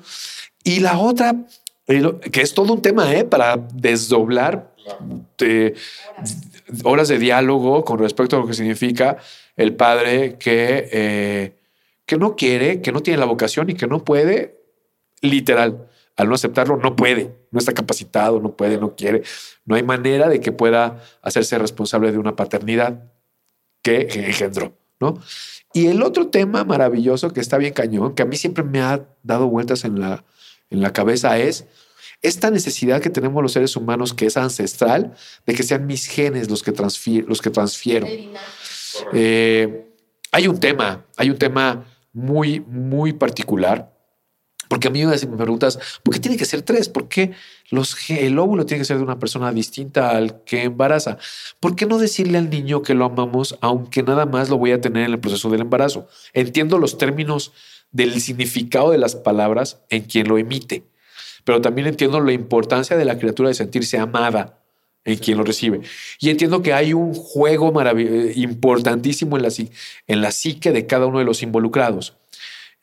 [0.64, 1.36] Y la otra,
[1.86, 3.26] que es todo un tema, ¿eh?
[3.26, 4.74] Para desdoblar
[5.38, 5.76] de,
[6.84, 9.18] horas de diálogo con respecto a lo que significa
[9.56, 11.56] el padre que, eh,
[12.06, 14.60] que no quiere, que no tiene la vocación y que no puede,
[15.22, 19.24] literal, al no aceptarlo, no puede, no está capacitado, no puede, no quiere.
[19.66, 23.12] No hay manera de que pueda hacerse responsable de una paternidad
[23.82, 25.20] que engendró, ¿no?
[25.74, 29.06] Y el otro tema maravilloso que está bien cañón, que a mí siempre me ha
[29.24, 30.24] dado vueltas en la,
[30.70, 31.66] en la cabeza, es
[32.22, 35.14] esta necesidad que tenemos los seres humanos, que es ancestral,
[35.46, 37.28] de que sean mis genes los que, transfiero.
[37.28, 38.08] Los que transfiero.
[39.12, 39.88] Eh,
[40.32, 43.93] hay un tema, hay un tema muy, muy particular
[44.74, 46.90] porque a mí me preguntas, ¿por qué tiene que ser tres?
[46.90, 47.34] ¿Por qué
[48.10, 51.20] el óvulo tiene que ser de una persona distinta al que embaraza?
[51.60, 54.82] ¿Por qué no decirle al niño que lo amamos, aunque nada más lo voy a
[54.82, 56.08] tener en el proceso del embarazo?
[56.34, 57.54] Entiendo los términos
[57.92, 60.86] del significado de las palabras en quien lo emite,
[61.44, 64.58] pero también entiendo la importancia de la criatura de sentirse amada
[65.06, 65.82] en quien lo recibe.
[66.20, 67.72] Y entiendo que hay un juego
[68.34, 69.50] importantísimo en la,
[70.08, 72.18] en la psique de cada uno de los involucrados.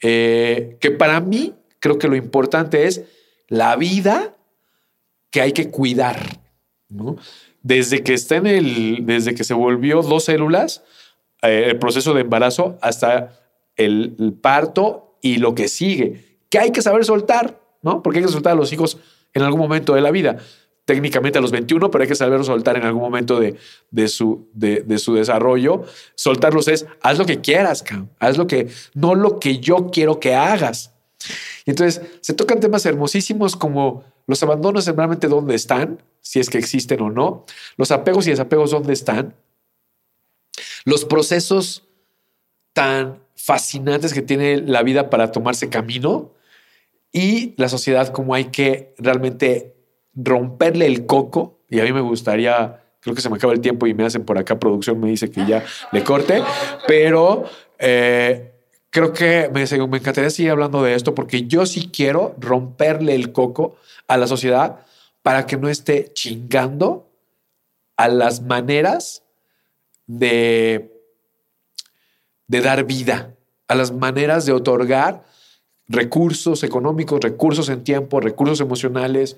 [0.02, 3.02] Eh, que para mí creo que lo importante es
[3.48, 4.36] la vida
[5.30, 6.40] que hay que cuidar,
[6.88, 7.16] ¿no?
[7.62, 10.82] Desde que está en el, desde que se volvió dos células,
[11.42, 13.38] eh, el proceso de embarazo hasta
[13.76, 18.02] el, parto y lo que sigue, que hay que saber soltar, ¿no?
[18.02, 18.98] Porque hay que soltar a los hijos
[19.32, 20.38] en algún momento de la vida.
[20.84, 23.56] Técnicamente a los 21, pero hay que saber soltar en algún momento de,
[23.90, 25.84] de, su, de, su desarrollo.
[26.16, 27.84] Soltarlos es, haz lo que quieras,
[28.18, 30.94] haz lo que, no lo que yo quiero que hagas.
[31.66, 36.58] Y entonces se tocan temas hermosísimos como los abandonos realmente dónde están, si es que
[36.58, 37.44] existen o no,
[37.76, 39.34] los apegos y desapegos dónde están,
[40.84, 41.84] los procesos
[42.72, 46.32] tan fascinantes que tiene la vida para tomarse camino
[47.12, 49.74] y la sociedad como hay que realmente
[50.14, 51.58] romperle el coco.
[51.68, 54.24] Y a mí me gustaría, creo que se me acaba el tiempo y me hacen
[54.24, 56.42] por acá producción, me dice que ya le corte,
[56.86, 57.44] pero...
[57.78, 58.49] Eh,
[58.90, 63.76] creo que me, encantaría seguir hablando de esto porque yo sí quiero romperle el coco
[64.08, 64.80] a la sociedad
[65.22, 67.08] para que no esté chingando
[67.96, 69.22] a las maneras
[70.06, 70.90] de,
[72.46, 73.34] de dar vida,
[73.68, 75.24] a las maneras de otorgar
[75.86, 79.36] recursos económicos, recursos en tiempo, recursos emocionales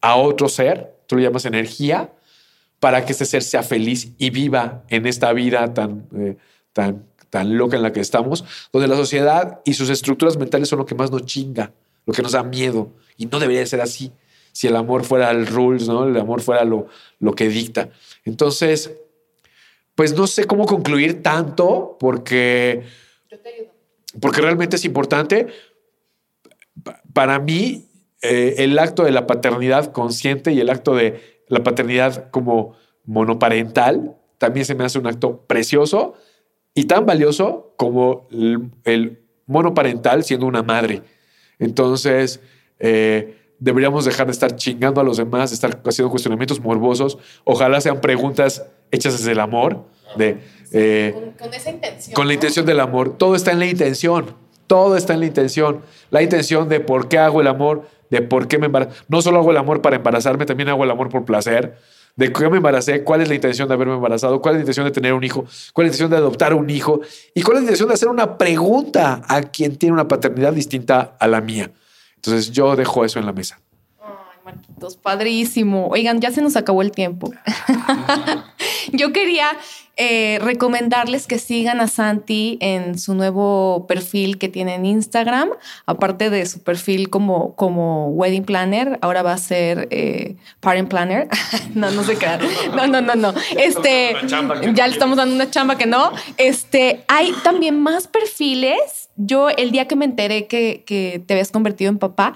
[0.00, 2.12] a otro ser, tú lo llamas energía,
[2.80, 6.36] para que ese ser sea feliz y viva en esta vida tan, eh,
[6.72, 10.78] tan tan loca en la que estamos, donde la sociedad y sus estructuras mentales son
[10.78, 11.70] lo que más nos chinga,
[12.06, 12.94] lo que nos da miedo.
[13.18, 14.10] Y no debería ser así
[14.52, 16.06] si el amor fuera el rules, ¿no?
[16.06, 16.86] El amor fuera lo,
[17.18, 17.90] lo que dicta.
[18.24, 18.90] Entonces,
[19.94, 22.84] pues no sé cómo concluir tanto porque...
[24.18, 25.48] Porque realmente es importante.
[27.12, 27.84] Para mí,
[28.22, 34.16] eh, el acto de la paternidad consciente y el acto de la paternidad como monoparental
[34.38, 36.14] también se me hace un acto precioso
[36.76, 38.28] y tan valioso como
[38.84, 41.02] el, monoparental siendo una madre.
[41.58, 42.40] Entonces,
[42.78, 47.16] eh, deberíamos dejar de estar chingando a los demás, de estar haciendo cuestionamientos morbosos.
[47.44, 49.86] Ojalá sean preguntas hechas desde el amor.
[50.18, 50.38] De,
[50.72, 52.14] eh, con, esa intención.
[52.14, 53.16] Con la intención del amor.
[53.16, 54.34] Todo está en la intención.
[54.66, 55.80] Todo está en la intención.
[56.10, 58.94] La intención de por qué hago el amor, de por qué me embarazo.
[59.08, 61.78] No solo hago el amor para embarazarme, también hago el amor por placer
[62.16, 64.86] de qué me embaracé, cuál es la intención de haberme embarazado, cuál es la intención
[64.86, 67.00] de tener un hijo, cuál es la intención de adoptar un hijo
[67.34, 71.16] y cuál es la intención de hacer una pregunta a quien tiene una paternidad distinta
[71.20, 71.70] a la mía.
[72.16, 73.60] Entonces yo dejo eso en la mesa.
[74.46, 75.88] Marquitos, padrísimo.
[75.88, 77.32] Oigan, ya se nos acabó el tiempo.
[78.92, 79.48] yo quería
[79.96, 85.48] eh, recomendarles que sigan a Santi en su nuevo perfil que tiene en Instagram.
[85.84, 91.26] Aparte de su perfil como, como wedding planner, ahora va a ser eh, parent planner.
[91.74, 92.28] no, no sé qué.
[92.72, 93.34] No, no, no, no.
[93.58, 94.14] Este,
[94.74, 96.12] ya le estamos dando una chamba que no.
[96.36, 99.10] Este, hay también más perfiles.
[99.16, 102.34] Yo el día que me enteré que, que te habías convertido en papá,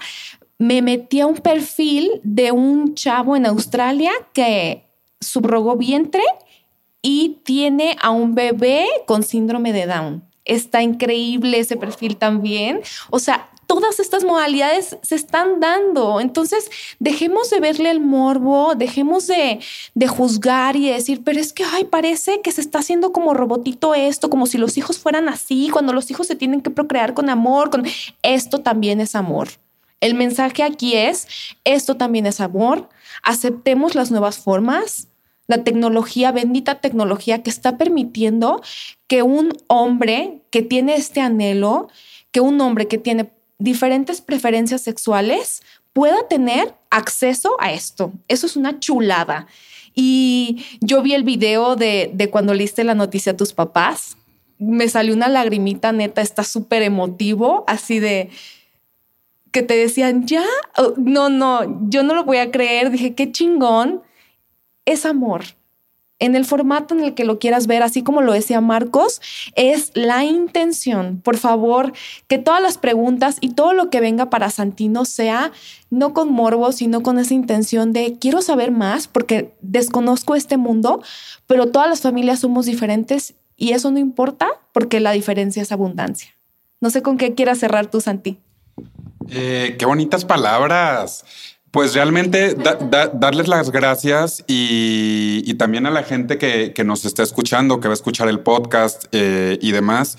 [0.61, 4.83] me metí a un perfil de un chavo en Australia que
[5.19, 6.21] subrogó vientre
[7.01, 10.23] y tiene a un bebé con síndrome de Down.
[10.45, 12.81] Está increíble ese perfil también.
[13.09, 16.21] O sea, todas estas modalidades se están dando.
[16.21, 19.61] Entonces, dejemos de verle el morbo, dejemos de,
[19.95, 23.95] de, juzgar y decir, pero es que, ay, parece que se está haciendo como robotito
[23.95, 27.31] esto, como si los hijos fueran así, cuando los hijos se tienen que procrear con
[27.31, 27.83] amor, con
[28.21, 29.47] esto también es amor.
[30.01, 31.27] El mensaje aquí es,
[31.63, 32.89] esto también es amor,
[33.23, 35.07] aceptemos las nuevas formas,
[35.47, 38.61] la tecnología, bendita tecnología que está permitiendo
[39.07, 41.89] que un hombre que tiene este anhelo,
[42.31, 43.29] que un hombre que tiene
[43.59, 45.61] diferentes preferencias sexuales
[45.93, 48.11] pueda tener acceso a esto.
[48.27, 49.45] Eso es una chulada.
[49.93, 54.17] Y yo vi el video de, de cuando leíste la noticia a tus papás.
[54.57, 58.29] Me salió una lagrimita neta, está súper emotivo, así de
[59.51, 60.45] que te decían, ya,
[60.97, 62.91] no, no, yo no lo voy a creer.
[62.91, 64.01] Dije, qué chingón.
[64.85, 65.43] Es amor
[66.21, 69.21] en el formato en el que lo quieras ver, así como lo decía Marcos,
[69.55, 71.19] es la intención.
[71.19, 71.93] Por favor,
[72.27, 75.51] que todas las preguntas y todo lo que venga para Santino sea
[75.89, 81.01] no con morbo, sino con esa intención de quiero saber más porque desconozco este mundo,
[81.47, 86.35] pero todas las familias somos diferentes y eso no importa porque la diferencia es abundancia.
[86.79, 88.37] No sé con qué quieras cerrar tú, Santi.
[89.29, 91.23] Eh, qué bonitas palabras.
[91.71, 92.53] Pues realmente
[93.13, 97.95] darles las gracias y, también a la gente que, nos está escuchando, que va a
[97.95, 100.17] escuchar el podcast eh, y demás.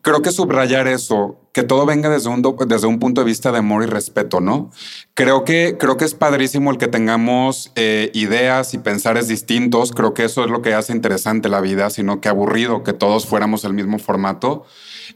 [0.00, 3.58] Creo que subrayar eso, que todo venga desde un, desde un punto de vista de
[3.58, 4.70] amor y respeto, ¿no?
[5.12, 9.92] Creo que, creo que es padrísimo el que tengamos eh, ideas y pensares distintos.
[9.92, 13.26] Creo que eso es lo que hace interesante la vida, sino que aburrido que todos
[13.26, 14.64] fuéramos el mismo formato.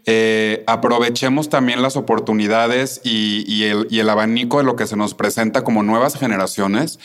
[0.07, 5.83] Eh, aprovechemos también las oportunidades y, el, abanico de lo que se nos presenta como
[5.83, 6.99] nuevas generaciones.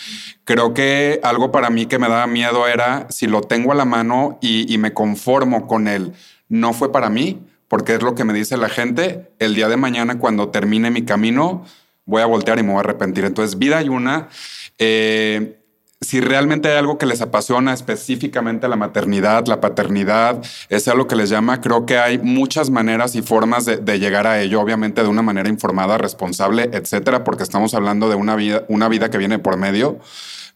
[0.43, 3.85] Creo que algo para mí que me daba miedo era si lo tengo a la
[3.85, 6.13] mano y, me conformo con él,
[6.49, 9.77] no fue para mí, porque es lo que me dice la gente, el día de
[9.77, 11.65] mañana cuando termine mi camino
[12.05, 13.25] voy a voltear y me voy a arrepentir.
[13.25, 14.29] Entonces, vida hay una.
[14.77, 15.57] Eh,
[16.05, 21.15] si realmente hay algo que les apasiona específicamente la maternidad, la paternidad, es algo que
[21.15, 25.07] les llama, creo que hay muchas maneras y formas de, llegar a ello, obviamente de
[25.07, 29.39] una manera informada, responsable, etcétera, porque estamos hablando de una vida, una vida que viene
[29.39, 29.99] por medio.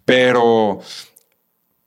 [0.06, 0.80] Pero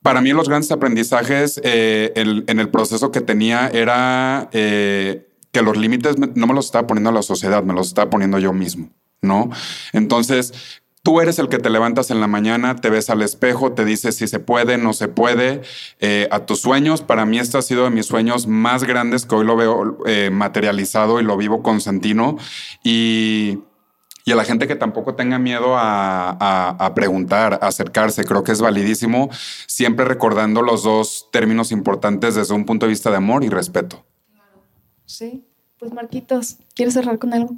[0.03, 5.77] para mí los grandes aprendizajes eh, en el proceso que tenía era eh, que los
[5.77, 8.91] límites no me los estaba poniendo la sociedad, me los estaba poniendo yo mismo.
[9.23, 9.51] ¿no?
[9.93, 13.85] Entonces, Tú eres el que te levantas en la mañana, te ves al espejo, te
[13.85, 15.63] dices si se puede, no se puede,
[15.99, 17.03] eh, a tus sueños.
[17.03, 20.31] Para mí este ha sido de mis sueños más grandes que hoy lo veo eh,
[20.31, 22.37] materializado y lo vivo con Santino.
[22.85, 23.59] Y,
[24.31, 29.29] a la gente que tampoco tenga miedo a, preguntar, a acercarse, creo que es validísimo,
[29.67, 34.07] siempre recordando los dos términos importantes desde un punto de vista de amor y respeto.
[35.05, 35.45] Sí,
[35.79, 37.57] pues Marquitos, ¿quieres cerrar con algo?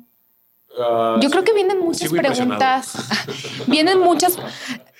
[0.81, 2.95] Ah, Yo creo que vienen muchas preguntas.
[3.66, 4.39] vienen muchas.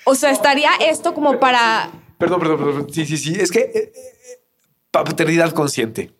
[0.05, 1.91] O sea, estaría esto como para.
[2.17, 2.87] Perdón, perdón, perdón.
[2.91, 3.35] Sí, sí, sí.
[3.37, 4.39] Es que eh, eh,
[4.91, 6.11] paternidad consciente.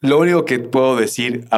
[0.00, 1.48] Lo único que puedo decir,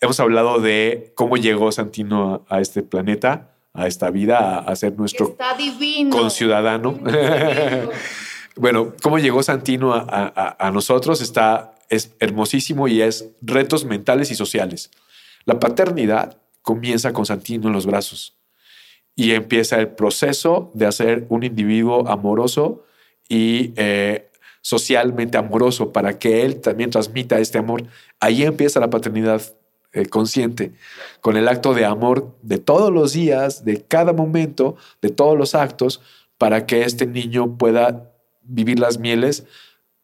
[0.00, 5.30] hemos hablado de cómo llegó Santino a, este planeta, a esta vida, a, ser nuestro
[5.30, 6.16] Está divino.
[6.16, 6.92] conciudadano.
[8.56, 14.34] bueno, cómo llegó Santino a, a nosotros está es hermosísimo y es retos mentales y
[14.34, 14.90] sociales.
[15.44, 16.36] La paternidad
[16.68, 18.36] comienza con Santino en los brazos
[19.16, 22.84] y empieza el proceso de hacer un individuo amoroso
[23.26, 27.84] y eh, socialmente amoroso para que él también transmita este amor.
[28.20, 29.40] Ahí empieza la paternidad
[29.94, 30.72] eh, consciente,
[31.22, 35.54] con el acto de amor de todos los días, de cada momento, de todos los
[35.54, 36.02] actos,
[36.36, 38.12] para que este niño pueda
[38.42, 39.46] vivir las mieles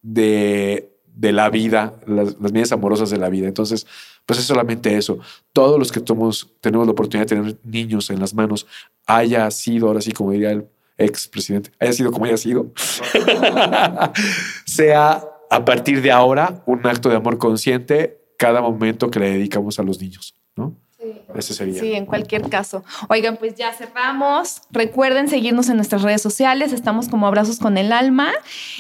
[0.01, 3.49] de, la vida, las mieles amorosas de la vida.
[3.49, 3.87] Entonces,
[4.27, 5.19] pues es solamente eso.
[5.53, 8.67] Todos los que tenemos la oportunidad de tener niños en las manos,
[9.07, 10.67] haya sido, ahora sí, como diría el
[10.97, 12.73] expresidente, haya sido como haya sido,
[14.67, 19.79] sea a partir de ahora un acto de amor consciente cada momento que le dedicamos
[19.79, 20.75] a los niños, ¿no?
[20.99, 21.21] Sí.
[21.35, 21.81] Ese sería.
[21.81, 22.83] Sí, en cualquier caso.
[23.09, 24.63] Oigan, pues ya cerramos.
[24.71, 26.73] Recuerden seguirnos en nuestras redes sociales.
[26.73, 28.33] Estamos como Abrazos con el Alma.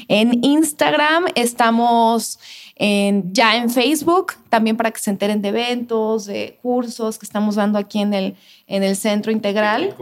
[0.08, 2.38] En Instagram estamos
[2.76, 7.78] ya en Facebook, también para que se enteren de eventos, de cursos que estamos dando
[7.78, 9.94] aquí en el, en el Centro Integral.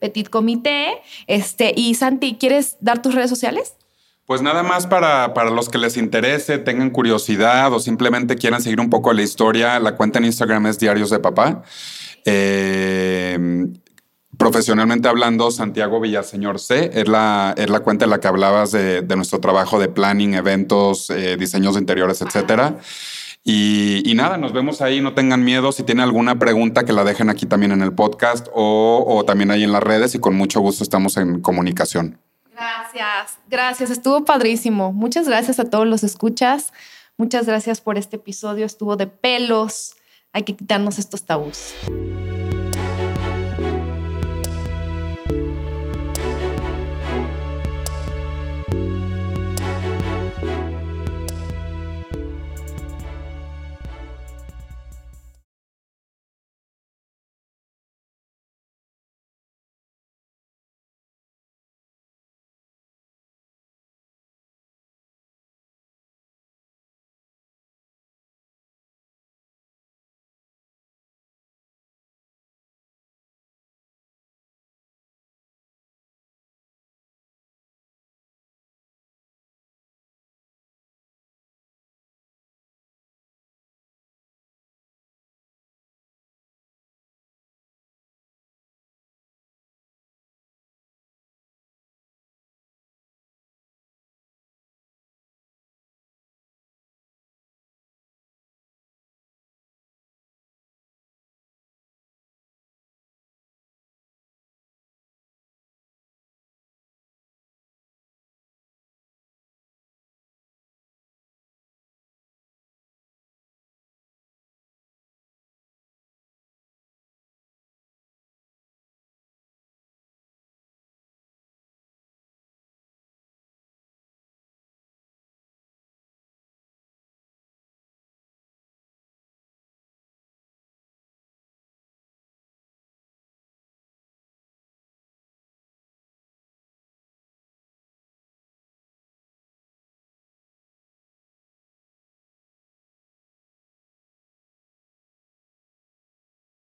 [0.00, 0.94] Petit Comité.
[1.26, 3.74] Este, y Santi, ¿quieres dar tus redes sociales?
[4.26, 8.80] Pues nada más para, para, los que les interese, tengan curiosidad o simplemente quieran seguir
[8.80, 11.62] un poco la historia, la cuenta en Instagram es Diarios de Papá.
[12.24, 13.66] Eh,
[14.40, 19.02] profesionalmente hablando, Santiago Villaseñor C es la, es la cuenta en la que hablabas de,
[19.14, 22.78] nuestro trabajo de planning, eventos, eh, diseños de interiores, etcétera.
[23.44, 25.72] Y, nada, nos vemos ahí, no tengan miedo.
[25.72, 29.50] Si tienen alguna pregunta, que la dejen aquí también en el podcast o, o también
[29.50, 32.18] ahí en las redes y con mucho gusto estamos en comunicación.
[32.54, 34.92] Gracias, gracias, estuvo padrísimo.
[34.92, 36.72] Muchas gracias a todos los escuchas.
[37.18, 39.96] Muchas gracias por este episodio, estuvo de pelos.
[40.32, 41.74] Hay que quitarnos estos tabús.